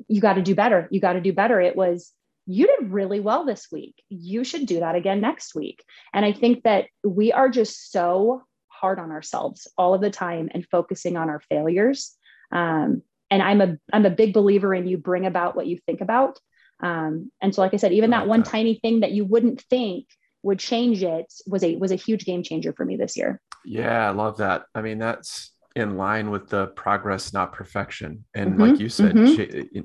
[0.08, 2.14] you got to do better, you got to do better, it was,
[2.46, 4.02] you did really well this week.
[4.10, 5.84] You should do that again next week.
[6.14, 10.50] And I think that we are just so hard on ourselves all of the time
[10.54, 12.14] and focusing on our failures.
[12.52, 16.02] Um, and I'm a I'm a big believer in you bring about what you think
[16.02, 16.38] about.
[16.84, 20.06] Um, and so, like I said, even that one tiny thing that you wouldn't think
[20.43, 23.41] would change it was a was a huge game changer for me this year.
[23.65, 24.65] Yeah, I love that.
[24.76, 28.26] I mean, that's in line with the progress, not perfection.
[28.36, 28.62] And mm-hmm.
[28.62, 29.80] like you said, mm-hmm.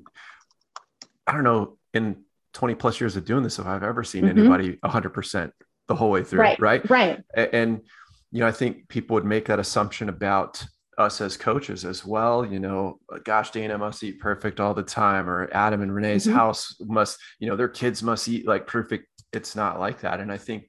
[1.26, 4.38] I don't know in 20 plus years of doing this if I've ever seen mm-hmm.
[4.38, 5.52] anybody 100%
[5.86, 6.60] the whole way through, right?
[6.60, 6.90] Right.
[6.90, 7.22] right.
[7.34, 7.80] And
[8.32, 10.62] you know, I think people would make that assumption about
[10.98, 15.30] us as coaches as well you know gosh dana must eat perfect all the time
[15.30, 16.36] or adam and renee's mm-hmm.
[16.36, 20.32] house must you know their kids must eat like perfect it's not like that and
[20.32, 20.68] i think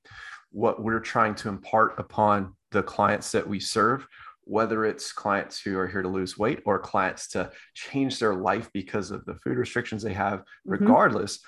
[0.51, 4.07] what we're trying to impart upon the clients that we serve
[4.43, 8.69] whether it's clients who are here to lose weight or clients to change their life
[8.73, 10.71] because of the food restrictions they have mm-hmm.
[10.71, 11.39] regardless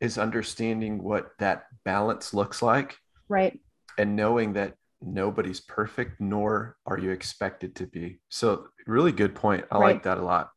[0.00, 2.96] is understanding what that balance looks like
[3.28, 3.58] right
[3.98, 8.20] and knowing that nobody's perfect, nor are you expected to be.
[8.28, 9.64] So, really good point.
[9.70, 9.94] I right.
[9.94, 10.50] like that a lot.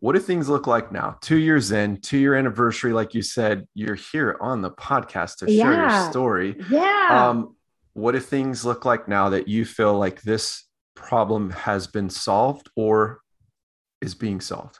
[0.00, 1.16] What do things look like now?
[1.20, 5.46] Two years in, two year anniversary, like you said, you're here on the podcast to
[5.46, 6.56] share your story.
[6.70, 7.28] Yeah.
[7.30, 7.56] Um,
[7.94, 12.68] what do things look like now that you feel like this problem has been solved
[12.76, 13.20] or
[14.02, 14.78] is being solved?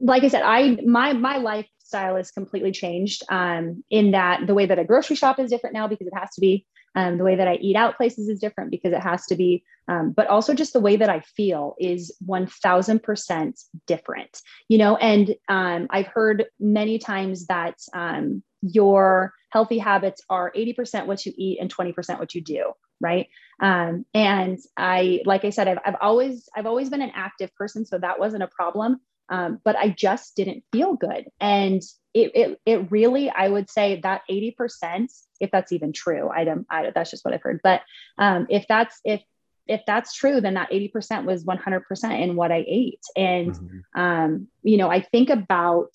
[0.00, 3.24] Like I said, I my my lifestyle is completely changed.
[3.28, 6.30] Um, in that the way that a grocery shop is different now because it has
[6.34, 9.26] to be um, the way that I eat out places is different because it has
[9.26, 14.78] to be, um, but also just the way that I feel is 1000% different, you
[14.78, 14.96] know?
[14.96, 21.32] And um, I've heard many times that um, your healthy habits are 80% what you
[21.36, 22.72] eat and 20% what you do.
[23.02, 23.28] Right.
[23.60, 27.86] Um, and I, like I said, I've, I've always, I've always been an active person.
[27.86, 29.00] So that wasn't a problem.
[29.30, 31.26] Um, but I just didn't feel good.
[31.40, 31.80] And
[32.12, 35.06] it, it, it really, I would say that 80%,
[35.38, 37.60] if that's even true, I don't, I, that's just what I've heard.
[37.62, 37.82] But
[38.18, 39.22] um, if that's, if,
[39.68, 43.04] if that's true, then that 80% was 100% in what I ate.
[43.16, 44.00] And, mm-hmm.
[44.00, 45.92] um, you know, I think about,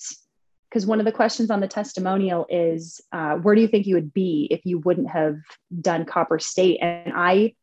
[0.70, 3.96] because one of the questions on the testimonial is, uh, where do you think you
[3.96, 5.38] would be if you wouldn't have
[5.82, 6.80] done Copper State?
[6.82, 7.54] And I,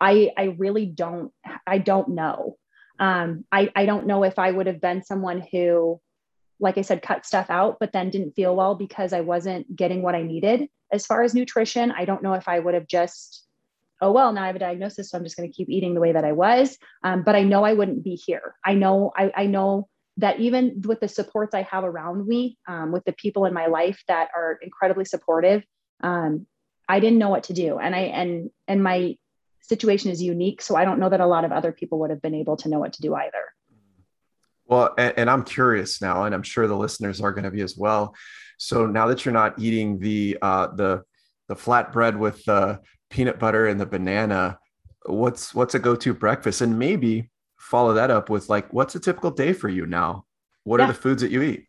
[0.00, 1.30] I, I really don't,
[1.66, 2.56] I don't know.
[3.00, 6.00] Um, I, I don't know if I would have been someone who,
[6.60, 10.02] like I said, cut stuff out, but then didn't feel well because I wasn't getting
[10.02, 11.90] what I needed as far as nutrition.
[11.90, 13.46] I don't know if I would have just,
[14.02, 16.00] oh, well, now I have a diagnosis, so I'm just going to keep eating the
[16.00, 16.76] way that I was.
[17.02, 18.54] Um, but I know I wouldn't be here.
[18.62, 22.92] I know, I, I know that even with the supports I have around me, um,
[22.92, 25.64] with the people in my life that are incredibly supportive,
[26.02, 26.46] um,
[26.86, 27.78] I didn't know what to do.
[27.78, 29.16] And I, and, and my
[29.62, 30.62] situation is unique.
[30.62, 32.68] So I don't know that a lot of other people would have been able to
[32.68, 33.44] know what to do either.
[34.66, 37.62] Well, and, and I'm curious now, and I'm sure the listeners are going to be
[37.62, 38.14] as well.
[38.58, 41.02] So now that you're not eating the uh, the
[41.48, 44.58] the flatbread with the peanut butter and the banana,
[45.06, 46.60] what's what's a go-to breakfast?
[46.60, 50.24] And maybe follow that up with like, what's a typical day for you now?
[50.64, 50.84] What yeah.
[50.84, 51.66] are the foods that you eat?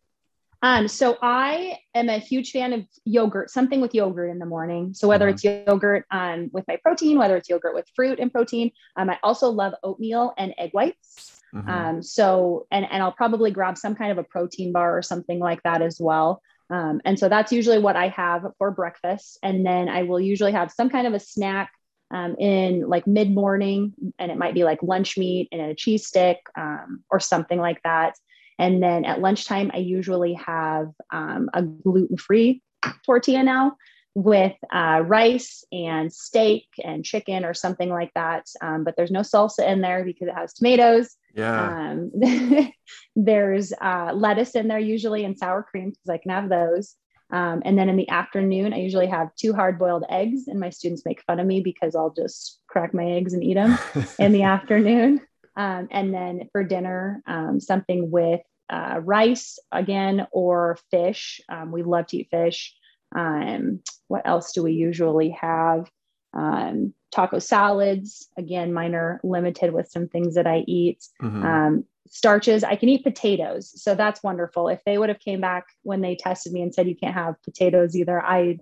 [0.62, 4.94] Um, so I am a huge fan of yogurt, something with yogurt in the morning.
[4.94, 5.34] So whether mm-hmm.
[5.34, 9.18] it's yogurt um, with my protein, whether it's yogurt with fruit and protein, um, I
[9.24, 11.40] also love oatmeal and egg whites.
[11.52, 11.68] Mm-hmm.
[11.68, 15.38] Um, so and and I'll probably grab some kind of a protein bar or something
[15.38, 16.40] like that as well.
[16.70, 19.38] Um, and so that's usually what I have for breakfast.
[19.42, 21.70] And then I will usually have some kind of a snack
[22.10, 26.06] um, in like mid morning, and it might be like lunch meat and a cheese
[26.06, 28.14] stick um, or something like that.
[28.58, 32.62] And then at lunchtime, I usually have um, a gluten free
[33.04, 33.76] tortilla now
[34.14, 38.46] with uh, rice and steak and chicken or something like that.
[38.60, 41.16] Um, but there's no salsa in there because it has tomatoes.
[41.34, 41.92] Yeah.
[41.92, 42.12] Um,
[43.16, 46.94] there's uh, lettuce in there usually and sour cream because I can have those.
[47.30, 50.68] Um, and then in the afternoon, I usually have two hard boiled eggs, and my
[50.68, 53.78] students make fun of me because I'll just crack my eggs and eat them
[54.18, 55.22] in the afternoon.
[55.56, 61.40] Um, and then for dinner, um, something with uh, rice again or fish.
[61.48, 62.74] Um, we love to eat fish.
[63.14, 65.90] Um, what else do we usually have?
[66.34, 68.28] Um, taco salads.
[68.38, 71.04] Again, mine are limited with some things that I eat.
[71.20, 71.44] Mm-hmm.
[71.44, 72.64] Um, starches.
[72.64, 74.68] I can eat potatoes, so that's wonderful.
[74.68, 77.42] If they would have came back when they tested me and said you can't have
[77.42, 78.58] potatoes either, I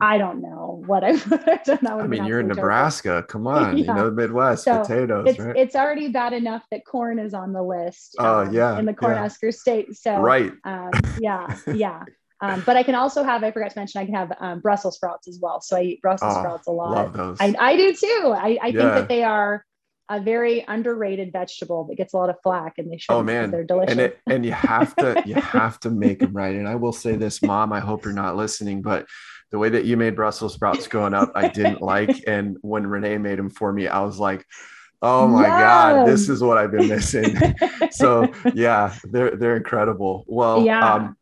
[0.00, 1.86] I don't know what I would have done.
[1.86, 3.24] I mean, you're in Nebraska.
[3.28, 3.84] Come on, yeah.
[3.84, 5.26] you know the Midwest so potatoes.
[5.28, 5.56] It's, right?
[5.56, 8.16] it's already bad enough that corn is on the list.
[8.18, 9.50] Oh um, yeah, in the Cornhusker yeah.
[9.50, 9.96] state.
[9.96, 10.52] So right.
[10.64, 12.04] Um, yeah, yeah.
[12.42, 13.42] Um, but I can also have.
[13.42, 14.00] I forgot to mention.
[14.00, 15.62] I can have um, Brussels sprouts as well.
[15.62, 16.90] So I eat Brussels oh, sprouts a lot.
[16.90, 17.38] Love those.
[17.40, 18.34] I, I do too.
[18.36, 18.72] I, I yeah.
[18.72, 19.64] think that they are
[20.08, 23.50] a very underrated vegetable that gets a lot of flack and they should oh man
[23.50, 26.68] they're delicious and it, and you have to you have to make them right and
[26.68, 29.04] i will say this mom i hope you're not listening but
[29.50, 32.24] the way that you made Brussels sprouts growing up, I didn't like.
[32.26, 34.44] And when Renee made them for me, I was like,
[35.02, 37.36] oh my God, this is what I've been missing.
[37.90, 40.24] so yeah, they're they're incredible.
[40.26, 40.94] Well, yeah.
[40.94, 41.16] um,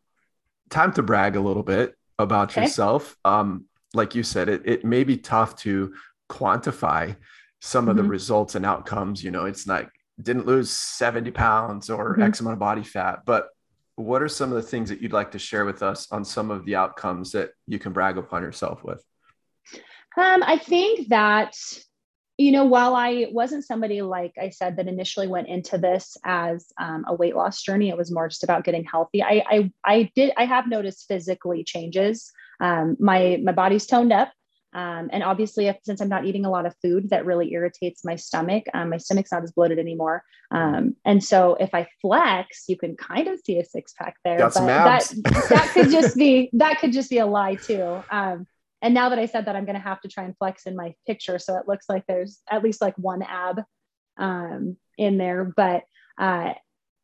[0.69, 2.63] time to brag a little bit about okay.
[2.63, 3.15] yourself.
[3.23, 5.93] Um, like you said, it it may be tough to
[6.29, 7.15] quantify
[7.61, 7.89] some mm-hmm.
[7.91, 8.11] of the mm-hmm.
[8.11, 9.23] results and outcomes.
[9.23, 9.89] You know, it's like
[10.21, 12.23] didn't lose 70 pounds or mm-hmm.
[12.23, 13.49] X amount of body fat, but
[13.95, 16.51] what are some of the things that you'd like to share with us on some
[16.51, 19.03] of the outcomes that you can brag upon yourself with?
[20.17, 21.55] Um, I think that,
[22.37, 26.67] you know, while I wasn't somebody, like I said, that initially went into this as
[26.79, 29.23] um, a weight loss journey, it was more just about getting healthy.
[29.23, 32.31] I, I, I did, I have noticed physically changes.
[32.59, 34.31] Um, my, my body's toned up.
[34.75, 38.03] Um, and obviously, if, since I'm not eating a lot of food that really irritates
[38.03, 40.21] my stomach, um, my stomach's not as bloated anymore.
[40.51, 44.37] Um, and so if I flex, you can kind of see a six pack there.
[44.37, 45.13] Got but that
[45.49, 48.03] that could just be that could just be a lie too.
[48.11, 48.47] Um,
[48.81, 50.75] and now that I said that, I'm going to have to try and flex in
[50.75, 53.63] my picture so it looks like there's at least like one ab
[54.17, 55.53] um, in there.
[55.55, 55.83] But
[56.19, 56.51] uh,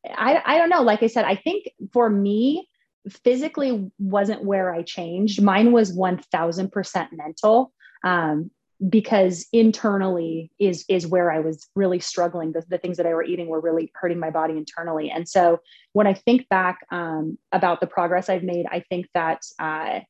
[0.04, 0.82] I I don't know.
[0.82, 2.68] Like I said, I think for me
[3.08, 5.42] physically wasn't where I changed.
[5.42, 7.72] Mine was 1000% mental.
[8.04, 8.50] Um,
[8.88, 12.52] because internally is is where I was really struggling.
[12.52, 15.10] The, the things that I were eating were really hurting my body internally.
[15.10, 15.60] And so
[15.92, 20.00] when I think back um, about the progress I've made, I think that uh,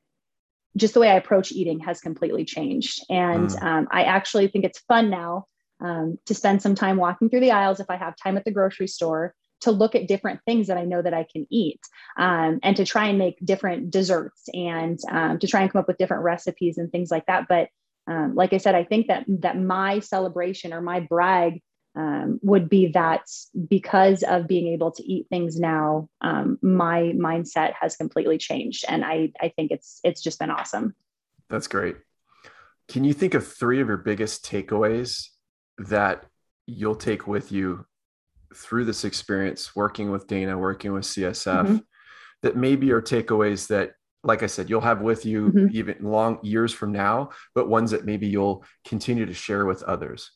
[0.77, 3.05] just the way I approach eating has completely changed.
[3.11, 3.63] And mm.
[3.63, 5.47] um, I actually think it's fun now
[5.81, 8.53] um, to spend some time walking through the aisles if I have time at the
[8.53, 11.81] grocery store to look at different things that I know that I can eat
[12.17, 15.89] um, and to try and make different desserts and um, to try and come up
[15.89, 17.47] with different recipes and things like that.
[17.49, 17.69] But
[18.07, 21.63] um, like I said, I think that that my celebration or my brag
[21.95, 23.23] um, would be that
[23.69, 29.05] because of being able to eat things now, um, my mindset has completely changed, and
[29.05, 30.95] I I think it's it's just been awesome.
[31.49, 31.97] That's great.
[32.89, 35.29] Can you think of three of your biggest takeaways
[35.79, 36.25] that
[36.67, 37.87] you'll take with you
[38.57, 41.77] through this experience, working with Dana, working with CSF, mm-hmm.
[42.43, 43.93] that maybe are takeaways that
[44.25, 45.67] like I said, you'll have with you mm-hmm.
[45.73, 50.31] even long years from now, but ones that maybe you'll continue to share with others.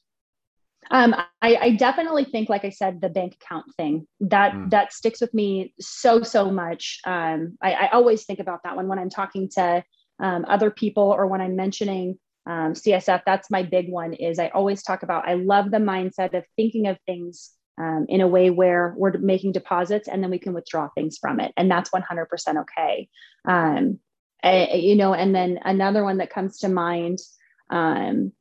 [0.90, 4.70] Um, I, I, definitely think, like I said, the bank account thing that mm.
[4.70, 7.00] that sticks with me so so much.
[7.04, 9.82] Um, I, I, always think about that one when I'm talking to
[10.20, 13.22] um, other people or when I'm mentioning um, CSF.
[13.26, 14.12] That's my big one.
[14.12, 15.28] Is I always talk about.
[15.28, 19.52] I love the mindset of thinking of things um, in a way where we're making
[19.52, 23.08] deposits and then we can withdraw things from it, and that's 100% okay.
[23.44, 23.98] Um,
[24.42, 27.18] I, you know, and then another one that comes to mind
[27.70, 28.32] um,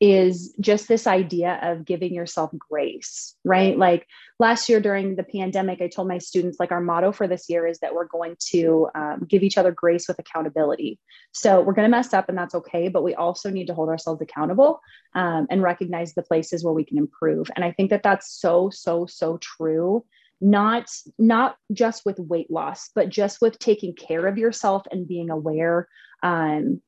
[0.00, 3.78] is just this idea of giving yourself grace, right?
[3.78, 4.06] Like
[4.38, 7.66] last year during the pandemic, I told my students, like, our motto for this year
[7.66, 10.98] is that we're going to um, give each other grace with accountability.
[11.32, 13.88] So we're going to mess up, and that's okay, but we also need to hold
[13.88, 14.80] ourselves accountable
[15.14, 17.50] um, and recognize the places where we can improve.
[17.56, 20.04] And I think that that's so, so, so true
[20.38, 25.30] not not just with weight loss but just with taking care of yourself and being
[25.30, 25.88] aware
[26.22, 26.82] um,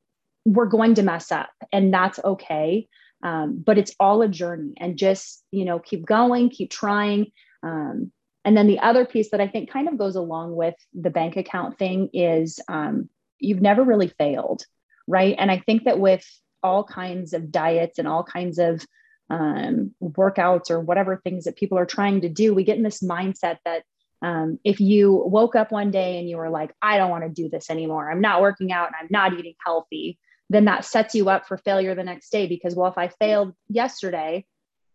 [0.53, 2.89] we're going to mess up and that's okay.
[3.23, 7.33] Um, but it's all a journey and just you know keep going keep trying.
[7.63, 8.13] Um,
[8.45, 11.37] and then the other piece that i think kind of goes along with the bank
[11.37, 13.09] account thing is um,
[13.39, 14.65] you've never really failed
[15.07, 15.35] right?
[15.39, 16.25] And i think that with
[16.63, 18.85] all kinds of diets and all kinds of
[19.31, 23.03] um, workouts or whatever things that people are trying to do we get in this
[23.03, 23.83] mindset that
[24.23, 27.31] um, if you woke up one day and you were like i don't want to
[27.31, 28.11] do this anymore.
[28.11, 30.19] I'm not working out and i'm not eating healthy
[30.51, 33.55] then that sets you up for failure the next day because, well, if I failed
[33.69, 34.47] yesterday,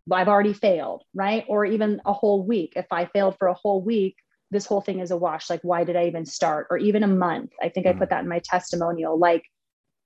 [0.08, 1.46] well, I've already failed, right?
[1.48, 2.74] Or even a whole week.
[2.76, 4.16] If I failed for a whole week,
[4.52, 5.50] this whole thing is a wash.
[5.50, 6.68] Like, why did I even start?
[6.70, 7.52] Or even a month.
[7.62, 7.98] I think mm-hmm.
[7.98, 9.18] I put that in my testimonial.
[9.18, 9.44] Like,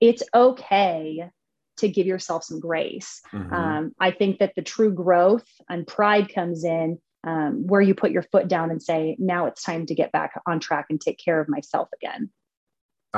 [0.00, 1.30] it's okay
[1.78, 3.20] to give yourself some grace.
[3.32, 3.52] Mm-hmm.
[3.52, 8.10] Um, I think that the true growth and pride comes in um, where you put
[8.10, 11.18] your foot down and say, now it's time to get back on track and take
[11.22, 12.30] care of myself again.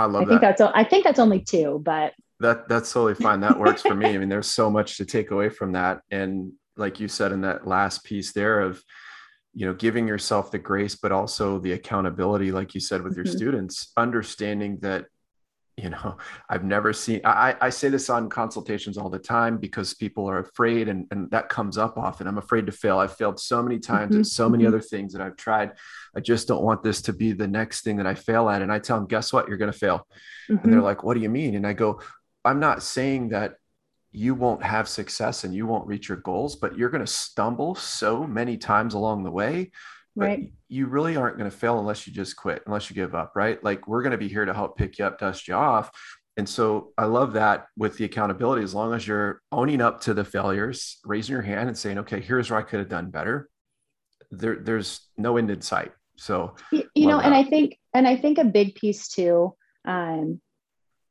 [0.00, 3.40] I love I think that's I think that's only two, but that that's totally fine.
[3.40, 4.08] That works for me.
[4.08, 6.00] I mean, there's so much to take away from that.
[6.10, 8.82] And like you said in that last piece there of
[9.52, 13.24] you know giving yourself the grace but also the accountability like you said with your
[13.24, 13.36] mm-hmm.
[13.36, 15.06] students understanding that
[15.82, 16.16] you know
[16.48, 20.38] i've never seen i i say this on consultations all the time because people are
[20.38, 23.78] afraid and, and that comes up often i'm afraid to fail i've failed so many
[23.78, 24.20] times mm-hmm.
[24.20, 24.74] at so many mm-hmm.
[24.74, 25.72] other things that i've tried
[26.14, 28.72] i just don't want this to be the next thing that i fail at and
[28.72, 29.98] i tell them guess what you're going to fail
[30.48, 30.54] mm-hmm.
[30.54, 30.86] and they're mm-hmm.
[30.86, 32.00] like what do you mean and i go
[32.44, 33.54] i'm not saying that
[34.12, 37.74] you won't have success and you won't reach your goals but you're going to stumble
[37.74, 39.70] so many times along the way
[40.16, 40.52] but right.
[40.68, 43.62] you really aren't going to fail unless you just quit, unless you give up, right?
[43.62, 45.90] Like we're going to be here to help pick you up, dust you off.
[46.36, 50.14] And so I love that with the accountability, as long as you're owning up to
[50.14, 53.48] the failures, raising your hand and saying, okay, here's where I could have done better.
[54.30, 55.92] There, there's no end in sight.
[56.16, 57.26] So, you, you know, that.
[57.26, 59.54] and I think, and I think a big piece too,
[59.86, 60.40] um,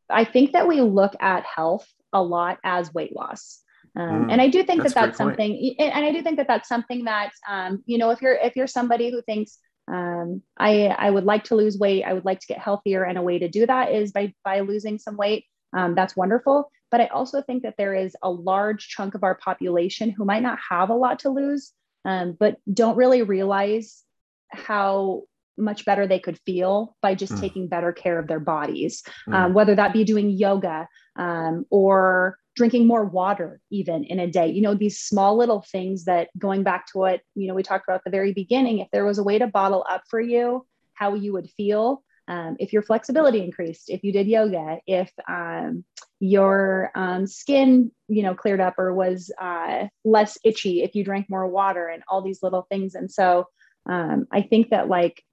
[0.10, 3.62] I think that we look at health a lot as weight loss.
[3.96, 5.94] Um, mm, and I do think that's that that's something, point.
[5.94, 8.68] and I do think that that's something that, um, you know, if you're, if you're
[8.68, 9.58] somebody who thinks,
[9.92, 13.04] um, I, I would like to lose weight, I would like to get healthier.
[13.04, 15.46] And a way to do that is by, by losing some weight.
[15.76, 16.72] Um, that's wonderful.
[16.92, 20.42] But I also think that there is a large chunk of our population who might
[20.42, 21.72] not have a lot to lose,
[22.06, 24.04] um, but don't really realize
[24.50, 25.24] how
[25.56, 27.40] much better they could feel by just mm.
[27.40, 29.36] taking better care of their bodies, mm.
[29.36, 34.48] um, whether that be doing yoga um, or drinking more water even in a day.
[34.48, 37.88] You know these small little things that going back to what you know we talked
[37.88, 40.66] about at the very beginning if there was a way to bottle up for you
[40.94, 45.86] how you would feel um, if your flexibility increased if you did yoga if um,
[46.20, 51.30] your um, skin you know cleared up or was uh, less itchy if you drank
[51.30, 52.96] more water and all these little things.
[52.96, 53.48] And so
[53.88, 55.24] um, i think that like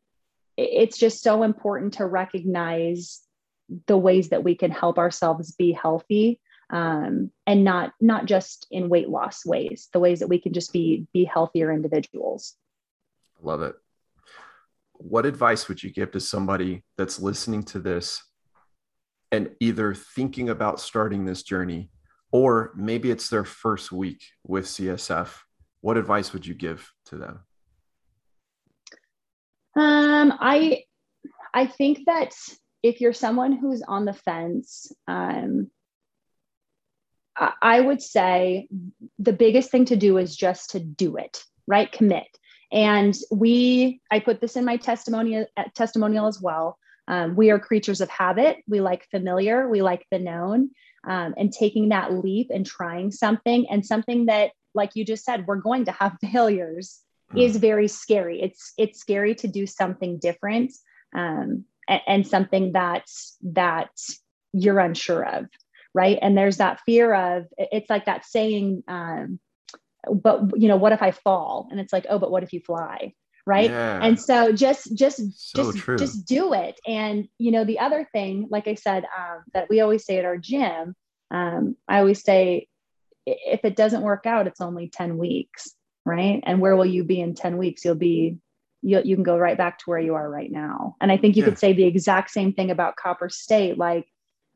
[0.57, 3.21] it's just so important to recognize
[3.87, 8.89] the ways that we can help ourselves be healthy um, and not not just in
[8.89, 12.55] weight loss ways the ways that we can just be be healthier individuals.
[13.41, 13.75] Love it.
[14.95, 18.23] What advice would you give to somebody that's listening to this
[19.31, 21.91] and either thinking about starting this journey
[22.33, 25.41] or maybe it's their first week with csf
[25.81, 27.41] what advice would you give to them?
[29.77, 30.83] Um, i
[31.55, 32.33] i think that
[32.83, 35.71] if you're someone who's on the fence um,
[37.63, 38.69] I would say
[39.19, 41.91] the biggest thing to do is just to do it, right?
[41.91, 42.27] Commit.
[42.73, 46.79] And we, I put this in my testimonial testimonial as well.
[47.09, 48.59] Um, we are creatures of habit.
[48.67, 49.69] We like familiar.
[49.69, 50.71] We like the known.
[51.07, 55.47] Um, and taking that leap and trying something and something that, like you just said,
[55.47, 57.01] we're going to have failures
[57.33, 57.43] mm.
[57.43, 58.43] is very scary.
[58.43, 60.73] It's it's scary to do something different
[61.15, 63.91] um, and, and something that's that
[64.53, 65.47] you're unsure of,
[65.97, 66.19] right?
[66.21, 69.41] And there's that fear of it's like that saying, um,
[70.13, 71.69] but you know, what if I fall?
[71.71, 73.15] And it's like, oh, but what if you fly?
[73.47, 74.01] right yeah.
[74.03, 75.19] and so just just
[75.55, 75.97] so just true.
[75.97, 79.81] just do it and you know the other thing like i said um, that we
[79.81, 80.95] always say at our gym
[81.31, 82.67] um, i always say
[83.25, 85.75] if it doesn't work out it's only 10 weeks
[86.05, 88.39] right and where will you be in 10 weeks you'll be
[88.83, 91.37] you, you can go right back to where you are right now and i think
[91.37, 91.49] you yeah.
[91.49, 94.09] could say the exact same thing about copper state like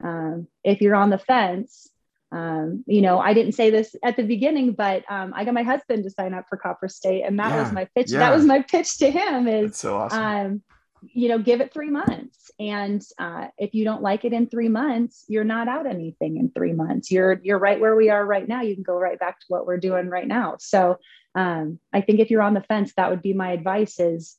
[0.02, 1.90] um, if you're on the fence
[2.32, 5.62] um, you know, I didn't say this at the beginning, but um, I got my
[5.62, 8.12] husband to sign up for Copper State, and that yeah, was my pitch.
[8.12, 8.20] Yeah.
[8.20, 9.48] That was my pitch to him.
[9.48, 10.22] Is That's so awesome.
[10.22, 10.62] Um,
[11.02, 14.68] you know, give it three months, and uh, if you don't like it in three
[14.68, 17.10] months, you're not out anything in three months.
[17.10, 18.62] You're you're right where we are right now.
[18.62, 20.56] You can go right back to what we're doing right now.
[20.60, 20.98] So
[21.34, 24.36] um, I think if you're on the fence, that would be my advice: is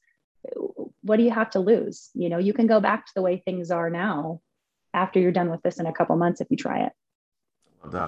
[1.02, 2.10] what do you have to lose?
[2.14, 4.40] You know, you can go back to the way things are now
[4.94, 6.92] after you're done with this in a couple months if you try it.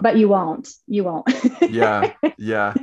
[0.02, 0.70] But you won't.
[0.88, 1.28] You won't.
[1.70, 2.14] yeah.
[2.38, 2.74] Yeah.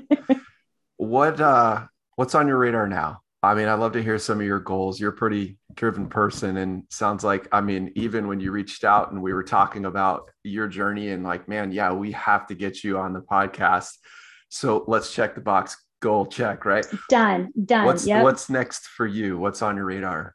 [0.97, 1.87] What uh
[2.17, 3.21] what's on your radar now?
[3.43, 5.01] I mean, I'd love to hear some of your goals.
[5.01, 9.13] You're a pretty driven person and sounds like I mean, even when you reached out
[9.13, 12.85] and we were talking about your journey and like, man, yeah, we have to get
[12.85, 13.93] you on the podcast.
[14.51, 15.77] So let's check the box.
[16.01, 16.87] Goal check, right?
[17.09, 17.53] Done.
[17.65, 17.85] Done.
[17.85, 18.25] What's yep.
[18.25, 19.39] what's next for you?
[19.39, 20.35] What's on your radar?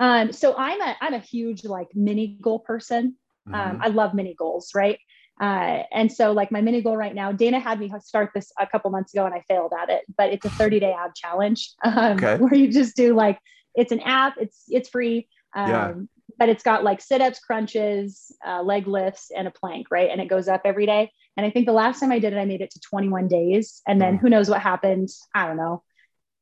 [0.00, 3.16] Um, so I'm a I'm a huge like mini goal person.
[3.46, 3.82] Um, mm-hmm.
[3.82, 4.98] I love mini goals, right?
[5.40, 8.66] Uh, and so like my mini goal right now, Dana had me start this a
[8.66, 11.72] couple months ago and I failed at it, but it's a 30 day ab challenge
[11.84, 12.36] um, okay.
[12.36, 13.38] where you just do like,
[13.74, 15.28] it's an app, it's, it's free.
[15.56, 15.92] Um, yeah.
[16.38, 20.10] But it's got like sit ups, crunches, uh, leg lifts, and a plank, right?
[20.10, 21.10] And it goes up every day.
[21.36, 23.82] And I think the last time I did it, I made it to 21 days.
[23.86, 24.20] And then mm.
[24.20, 25.08] who knows what happened?
[25.34, 25.82] I don't know.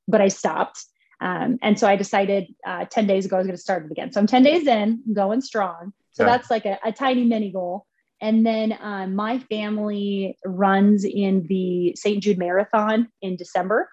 [0.07, 0.85] But I stopped.
[1.21, 3.91] Um, and so I decided uh, 10 days ago I was going to start it
[3.91, 4.13] again.
[4.13, 5.93] So I'm 10 days in, going strong.
[6.13, 6.31] So yeah.
[6.31, 7.87] that's like a, a tiny mini goal.
[8.21, 12.23] And then um, my family runs in the St.
[12.23, 13.89] Jude Marathon in December.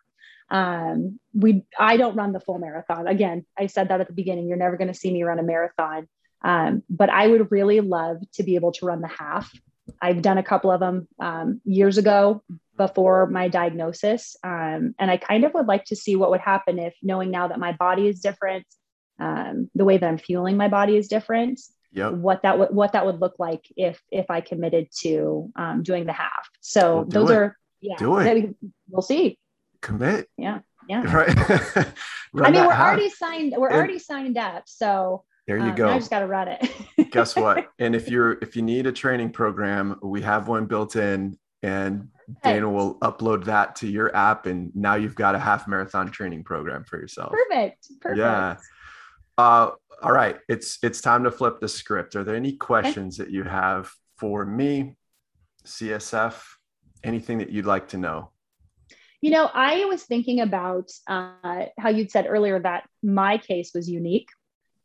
[0.50, 3.08] Um, we I don't run the full marathon.
[3.08, 4.48] Again, I said that at the beginning.
[4.48, 6.08] You're never going to see me run a marathon.
[6.44, 9.52] Um, but I would really love to be able to run the half.
[10.02, 12.44] I've done a couple of them um, years ago
[12.78, 14.36] before my diagnosis.
[14.44, 17.48] Um, and I kind of would like to see what would happen if knowing now
[17.48, 18.66] that my body is different,
[19.20, 21.62] um, the way that I'm fueling my body is different,
[21.92, 22.14] yep.
[22.14, 26.06] what that would what that would look like if if I committed to um, doing
[26.06, 26.50] the half.
[26.62, 27.38] So well, those it.
[27.38, 27.96] are yeah.
[27.98, 28.56] Do it.
[28.90, 29.38] We'll see.
[29.82, 30.30] Commit.
[30.38, 30.60] Yeah.
[30.90, 31.94] Yeah.
[32.34, 32.48] Right.
[32.48, 32.88] I mean, we're half.
[32.88, 33.54] already signed.
[33.58, 34.64] We're already signed up.
[34.66, 35.90] So there you um, go.
[35.90, 36.70] I just got to run it.
[37.12, 37.70] Guess what?
[37.78, 42.10] And if you're if you need a training program, we have one built in, and
[42.44, 46.44] Dana will upload that to your app, and now you've got a half marathon training
[46.44, 47.32] program for yourself.
[47.32, 47.88] Perfect.
[48.02, 48.20] Perfect.
[48.20, 48.58] Yeah.
[49.38, 49.72] Uh,
[50.02, 52.16] all right, it's it's time to flip the script.
[52.16, 53.28] Are there any questions okay.
[53.28, 54.96] that you have for me,
[55.66, 56.42] CSF?
[57.04, 58.32] Anything that you'd like to know?
[59.22, 63.90] You know, I was thinking about uh, how you'd said earlier that my case was
[63.90, 64.30] unique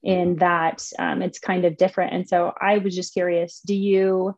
[0.03, 3.61] in that um, it's kind of different, and so I was just curious.
[3.61, 4.37] Do you?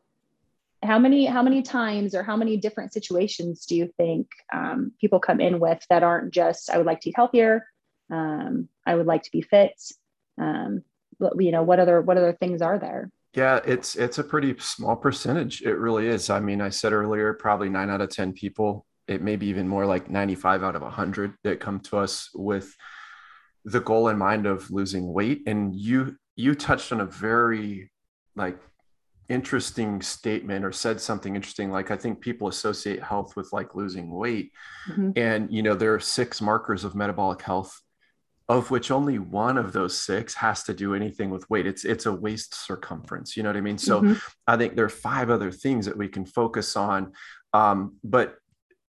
[0.83, 5.19] How many how many times or how many different situations do you think um, people
[5.19, 7.65] come in with that aren't just I would like to eat healthier,
[8.11, 9.81] um, I would like to be fit,
[10.37, 10.83] um,
[11.39, 14.95] you know what other what other things are there yeah it's it's a pretty small
[14.95, 18.85] percentage it really is i mean i said earlier probably nine out of ten people
[19.07, 22.75] it may be even more like 95 out of 100 that come to us with
[23.65, 27.91] the goal in mind of losing weight and you you touched on a very
[28.35, 28.59] like
[29.29, 34.11] interesting statement or said something interesting like i think people associate health with like losing
[34.11, 34.51] weight
[34.89, 35.11] mm-hmm.
[35.15, 37.81] and you know there are six markers of metabolic health
[38.49, 41.65] of which only one of those six has to do anything with weight.
[41.65, 43.37] It's it's a waist circumference.
[43.37, 43.77] You know what I mean?
[43.77, 44.13] So mm-hmm.
[44.47, 47.13] I think there are five other things that we can focus on.
[47.53, 48.35] Um, but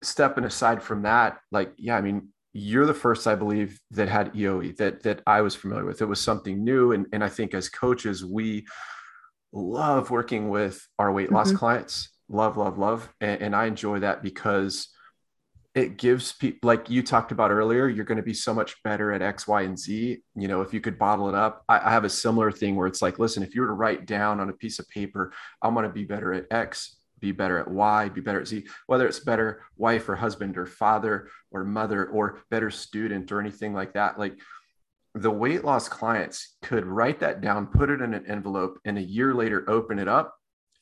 [0.02, 4.32] stepping aside from that, like yeah, I mean, you're the first I believe that had
[4.32, 6.00] EOE that that I was familiar with.
[6.00, 8.64] It was something new, and and I think as coaches we
[9.52, 11.58] love working with our weight loss mm-hmm.
[11.58, 12.10] clients.
[12.28, 14.88] Love, love, love, and, and I enjoy that because
[15.74, 19.12] it gives people like you talked about earlier you're going to be so much better
[19.12, 21.90] at x y and z you know if you could bottle it up I, I,
[21.90, 24.48] have a similar thing where it's like listen if you were to write down on
[24.50, 25.32] a piece of paper
[25.62, 28.64] i'm going to be better at x be better at Y, be better at Z,
[28.86, 33.72] whether it's better wife or husband or father or mother or better student or anything
[33.72, 34.18] like that.
[34.18, 34.38] Like
[35.14, 39.02] the weight loss clients could write that down, put it in an envelope, and a
[39.02, 40.34] year later open it up,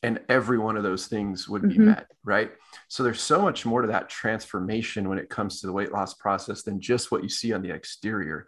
[0.03, 1.87] and every one of those things would be mm-hmm.
[1.87, 2.51] met, right?
[2.89, 6.15] So there's so much more to that transformation when it comes to the weight loss
[6.15, 8.47] process than just what you see on the exterior.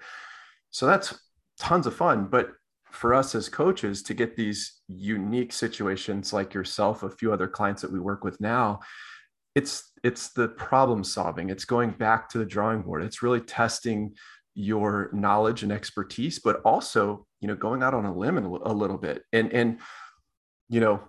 [0.70, 1.16] So that's
[1.59, 2.26] tons of fun.
[2.26, 2.51] But
[2.95, 7.82] for us as coaches to get these unique situations like yourself, a few other clients
[7.82, 8.80] that we work with now,
[9.55, 11.51] it's it's the problem solving.
[11.51, 13.03] It's going back to the drawing board.
[13.03, 14.14] It's really testing
[14.55, 18.99] your knowledge and expertise, but also you know going out on a limb a little
[18.99, 19.22] bit.
[19.32, 19.80] And and
[20.68, 21.01] you know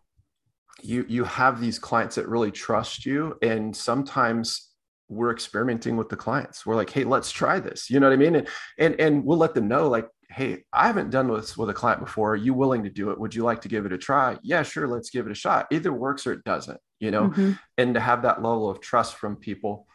[0.82, 4.72] you you have these clients that really trust you, and sometimes
[5.08, 6.66] we're experimenting with the clients.
[6.66, 7.90] We're like, hey, let's try this.
[7.90, 8.36] You know what I mean?
[8.36, 11.74] And and and we'll let them know like hey, I haven't done this with a
[11.74, 12.34] client before.
[12.34, 13.20] Are you willing to do it?
[13.20, 14.38] Would you like to give it a try?
[14.44, 14.88] Yeah, sure.
[14.88, 15.68] Let's give it a shot.
[15.72, 17.52] Either works or it doesn't, you know, mm-hmm.
[17.78, 19.88] and to have that level of trust from people,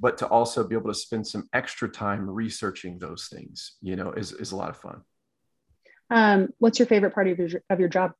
[0.00, 4.12] but to also be able to spend some extra time researching those things, you know,
[4.12, 5.02] is, is a lot of fun.
[6.10, 8.12] Um, what's your favorite part of your, of your job?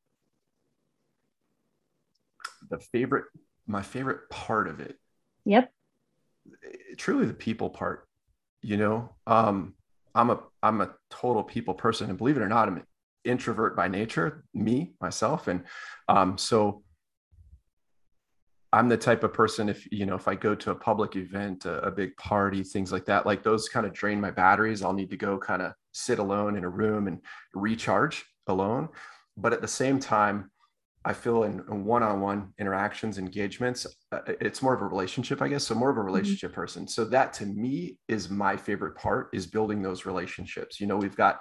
[2.71, 3.25] The favorite,
[3.67, 4.97] my favorite part of it.
[5.45, 5.73] Yep.
[6.99, 8.07] Truly the people part,
[8.61, 9.75] you know, um,
[10.19, 12.87] I'm a I'm a total people person, and believe it or not, I'm an
[13.25, 15.63] introvert by nature, me myself, and
[16.09, 16.83] um, so
[18.73, 21.67] I'm the type of person if you know if I go to a public event,
[21.67, 24.83] a, a big party, things like that, like those kind of drain my batteries.
[24.83, 27.21] I'll need to go kind of sit alone in a room and
[27.55, 28.89] recharge alone.
[29.37, 30.51] But at the same time,
[31.09, 35.65] I feel in, in, one-on-one interactions, engagements, uh, it's more of a relationship, I guess.
[35.65, 36.07] So more of a mm-hmm.
[36.07, 36.61] relationship mm-hmm.
[36.61, 36.87] person.
[36.87, 40.79] So that to me is my favorite part is building those relationships.
[40.79, 41.41] You know, we've got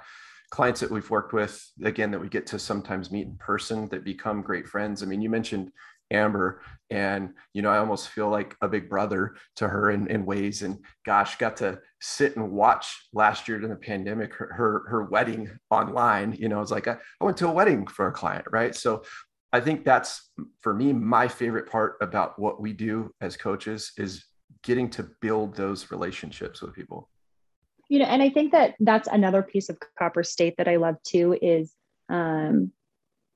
[0.51, 4.05] clients that we've worked with again that we get to sometimes meet in person that
[4.05, 5.03] become great friends.
[5.03, 5.69] I mean, you mentioned
[6.11, 10.25] Amber, and you know, I almost feel like a big brother to her in, in
[10.25, 10.61] ways.
[10.61, 15.03] And gosh, got to sit and watch last year during the pandemic her her, her
[15.03, 16.33] wedding online.
[16.39, 18.73] You know, it's like I, I went to a wedding for a client, right?
[18.73, 19.03] So
[19.53, 20.29] I think that's
[20.61, 24.25] for me my favorite part about what we do as coaches is
[24.63, 27.09] getting to build those relationships with people.
[27.89, 30.95] You know, and I think that that's another piece of Copper State that I love
[31.03, 31.73] too is
[32.09, 32.71] um,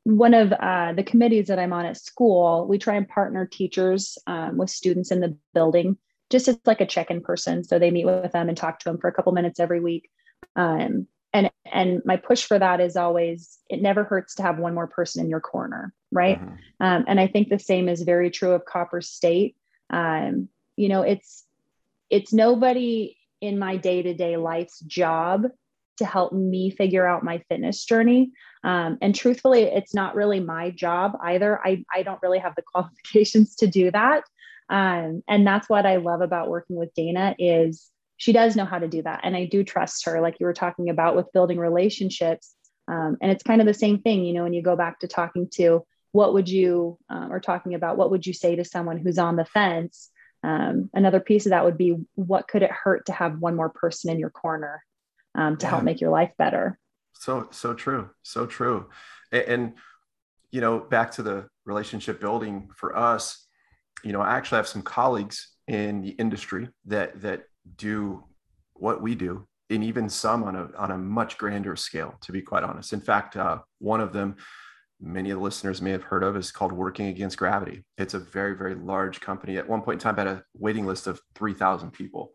[0.03, 2.67] one of uh, the committees that I'm on at school.
[2.67, 5.97] We try and partner teachers um, with students in the building,
[6.29, 7.63] just as like a check-in person.
[7.63, 10.09] So they meet with them and talk to them for a couple minutes every week.
[10.57, 14.73] Um, and and my push for that is always it never hurts to have one
[14.73, 16.41] more person in your corner right?
[16.41, 16.55] Mm-hmm.
[16.85, 19.55] um, and i think the same is very true of copper state.
[19.89, 21.45] Um, you know it's
[22.09, 25.45] it's nobody in my day-to-day life's job
[25.97, 28.31] to help me figure out my fitness journey.
[28.63, 31.59] Um, and truthfully it's not really my job either.
[31.65, 34.23] I, I don't really have the qualifications to do that.
[34.69, 37.90] Um, and that's what i love about working with dana is
[38.21, 39.21] she does know how to do that.
[39.23, 42.53] And i do trust her like you were talking about with building relationships.
[42.87, 45.07] Um, and it's kind of the same thing you know when you go back to
[45.07, 48.99] talking to what would you um, or talking about what would you say to someone
[48.99, 50.11] who's on the fence?
[50.43, 53.69] Um, another piece of that would be what could it hurt to have one more
[53.69, 54.83] person in your corner
[55.33, 55.69] um, to yeah.
[55.71, 56.77] help make your life better?
[57.13, 58.11] So so true.
[58.21, 58.89] So true.
[59.31, 59.73] And, and
[60.51, 63.47] you know back to the relationship building for us
[64.03, 67.43] you know i actually have some colleagues in the industry that that
[67.75, 68.23] do
[68.73, 72.41] what we do and even some on a, on a much grander scale to be
[72.41, 72.93] quite honest.
[72.93, 74.35] In fact uh, one of them
[74.99, 77.83] many of the listeners may have heard of is called working against gravity.
[77.97, 79.57] It's a very very large company.
[79.57, 82.33] At one point in time had a waiting list of 3000 people.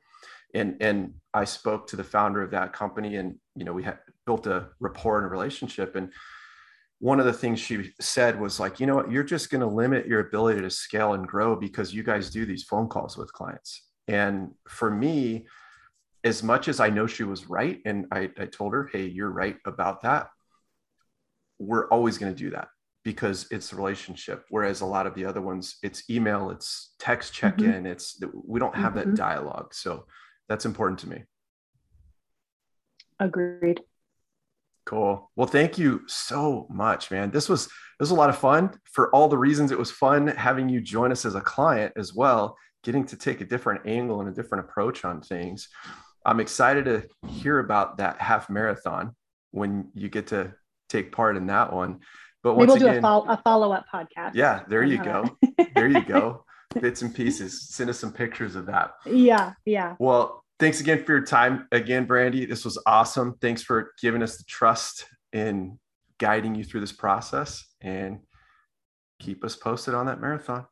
[0.54, 3.98] And and i spoke to the founder of that company and you know we had
[4.24, 5.96] built a rapport and a relationship.
[5.96, 6.12] And
[6.98, 9.10] one of the things she said was like you know what?
[9.10, 12.46] You're just going to limit your ability to scale and grow because you guys do
[12.46, 15.46] these phone calls with clients and for me,
[16.24, 19.30] as much as I know she was right, and I, I told her, hey, you're
[19.30, 20.28] right about that,
[21.59, 22.68] we're always going to do that
[23.04, 24.44] because it's a relationship.
[24.50, 27.86] Whereas a lot of the other ones, it's email, it's text check in, mm-hmm.
[27.86, 29.11] it's we don't have mm-hmm.
[29.11, 29.72] that dialogue.
[29.72, 30.07] So
[30.48, 31.22] that's important to me.
[33.20, 33.80] Agreed.
[34.84, 35.30] Cool.
[35.34, 37.30] Well, thank you so much, man.
[37.30, 40.28] This was this was a lot of fun for all the reasons it was fun
[40.28, 44.20] having you join us as a client as well getting to take a different angle
[44.20, 45.68] and a different approach on things.
[46.24, 49.14] I'm excited to hear about that half marathon
[49.52, 50.54] when you get to
[50.88, 52.00] take part in that one.
[52.42, 54.34] But once Maybe we'll again, do a, follow, a follow-up podcast.
[54.34, 55.24] Yeah, there you go.
[55.74, 56.44] there you go.
[56.80, 57.68] Bits and pieces.
[57.70, 58.92] Send us some pictures of that.
[59.04, 59.96] Yeah, yeah.
[59.98, 62.44] Well, thanks again for your time again, Brandy.
[62.44, 63.36] This was awesome.
[63.40, 65.78] Thanks for giving us the trust in
[66.18, 68.18] guiding you through this process and
[69.20, 70.66] keep us posted on that marathon.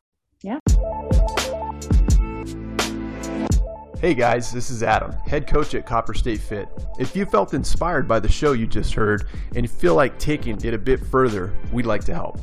[4.05, 6.69] Hey guys, this is Adam, head coach at Copper State Fit.
[6.99, 10.75] If you felt inspired by the show you just heard and feel like taking it
[10.75, 12.37] a bit further, we'd like to help.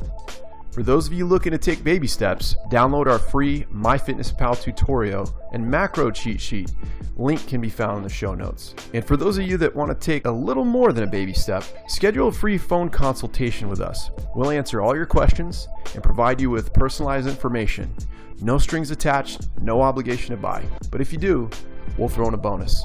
[0.73, 5.65] For those of you looking to take baby steps, download our free MyFitnessPal tutorial and
[5.65, 6.69] macro cheat sheet.
[7.15, 8.75] Link can be found in the show notes.
[8.93, 11.31] And for those of you that want to take a little more than a baby
[11.31, 14.09] step, schedule a free phone consultation with us.
[14.35, 17.95] We'll answer all your questions and provide you with personalized information.
[18.43, 20.65] No strings attached, no obligation to buy.
[20.91, 21.49] But if you do,
[21.97, 22.83] we'll throw in a bonus.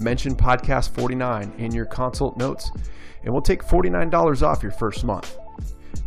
[0.00, 2.72] Mention podcast 49 in your consult notes,
[3.22, 5.38] and we'll take $49 off your first month.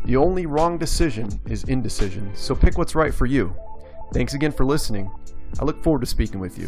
[0.04, 3.56] The only wrong decision is indecision, so pick what's right for you.
[4.14, 5.10] Thanks again for listening.
[5.62, 6.68] I look forward to speaking with you.